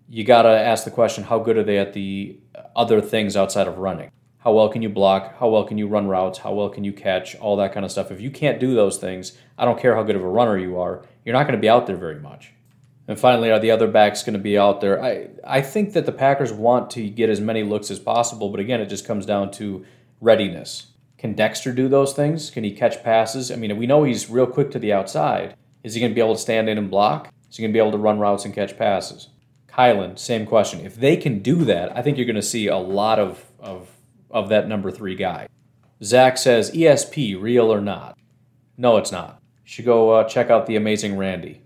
[0.09, 2.37] you got to ask the question how good are they at the
[2.75, 4.11] other things outside of running?
[4.39, 5.37] How well can you block?
[5.39, 6.39] How well can you run routes?
[6.39, 7.35] How well can you catch?
[7.37, 8.11] All that kind of stuff.
[8.11, 10.77] If you can't do those things, I don't care how good of a runner you
[10.77, 12.51] are, you're not going to be out there very much.
[13.07, 15.03] And finally, are the other backs going to be out there?
[15.03, 18.59] I, I think that the Packers want to get as many looks as possible, but
[18.59, 19.85] again, it just comes down to
[20.21, 20.87] readiness.
[21.17, 22.49] Can Dexter do those things?
[22.49, 23.51] Can he catch passes?
[23.51, 25.55] I mean, we know he's real quick to the outside.
[25.83, 27.33] Is he going to be able to stand in and block?
[27.49, 29.29] Is he going to be able to run routes and catch passes?
[29.67, 30.85] Kylan, same question.
[30.85, 33.89] If they can do that, I think you're going to see a lot of, of,
[34.29, 35.47] of that number three guy.
[36.03, 38.17] Zach says, ESP, real or not?
[38.77, 39.41] No, it's not.
[39.65, 41.62] You should go uh, check out The Amazing Randi.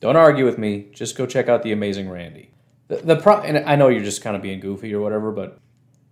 [0.00, 0.88] Don't argue with me.
[0.92, 2.50] Just go check out the amazing Randi.
[2.88, 5.58] The, the pro- and I know you're just kind of being goofy or whatever, but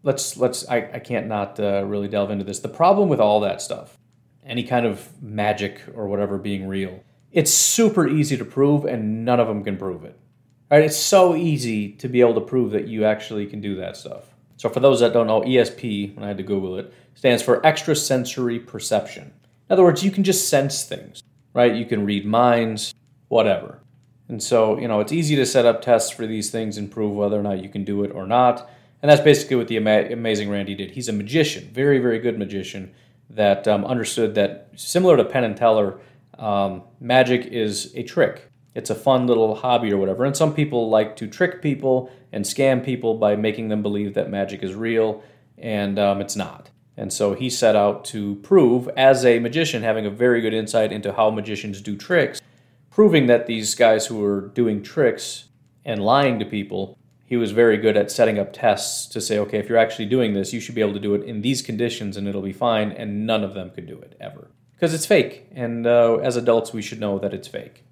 [0.03, 2.61] let's let's I, I can't not uh, really delve into this.
[2.61, 3.99] The problem with all that stuff,
[4.45, 9.41] any kind of magic or whatever being real, it's super easy to prove, and none
[9.41, 10.19] of them can prove it.
[10.71, 10.83] Right?
[10.83, 14.35] It's so easy to be able to prove that you actually can do that stuff.
[14.57, 17.65] So for those that don't know, ESP, when I had to Google it, stands for
[17.65, 19.33] extrasensory perception.
[19.69, 21.23] In other words, you can just sense things,
[21.53, 21.75] right?
[21.75, 22.95] You can read minds,
[23.29, 23.81] whatever.
[24.29, 27.15] And so, you know, it's easy to set up tests for these things and prove
[27.15, 28.69] whether or not you can do it or not.
[29.03, 30.93] And that's basically what the ama- amazing Randi did.
[30.93, 32.93] He's a magician, very, very good magician
[33.31, 36.01] that um, understood that, similar to Penn and Teller,
[36.39, 38.51] um, magic is a trick.
[38.75, 40.25] It's a fun little hobby or whatever.
[40.25, 44.29] And some people like to trick people and scam people by making them believe that
[44.29, 45.23] magic is real,
[45.57, 46.71] and um, it's not.
[46.97, 50.93] And so he set out to prove, as a magician, having a very good insight
[50.93, 52.41] into how magicians do tricks,
[52.97, 55.51] proving that these guys who were doing tricks
[55.85, 59.59] and lying to people, he was very good at setting up tests to say, okay,
[59.59, 62.17] if you're actually doing this, you should be able to do it in these conditions
[62.17, 62.91] and it'll be fine.
[62.91, 65.47] And none of them could do it ever because it's fake.
[65.55, 67.85] And uh, as adults, we should know that it's fake.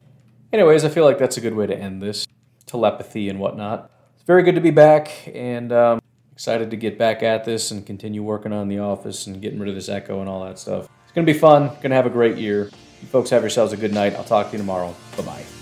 [0.54, 2.26] Anyways, I feel like that's a good way to end this
[2.64, 3.90] telepathy and whatnot.
[4.14, 6.00] It's very good to be back and um,
[6.32, 9.68] excited to get back at this and continue working on the office and getting rid
[9.68, 10.88] of this echo and all that stuff.
[11.02, 11.66] It's going to be fun.
[11.66, 12.70] Going to have a great year.
[13.10, 14.14] Folks have yourselves a good night.
[14.14, 14.94] I'll talk to you tomorrow.
[15.16, 15.53] Bye bye.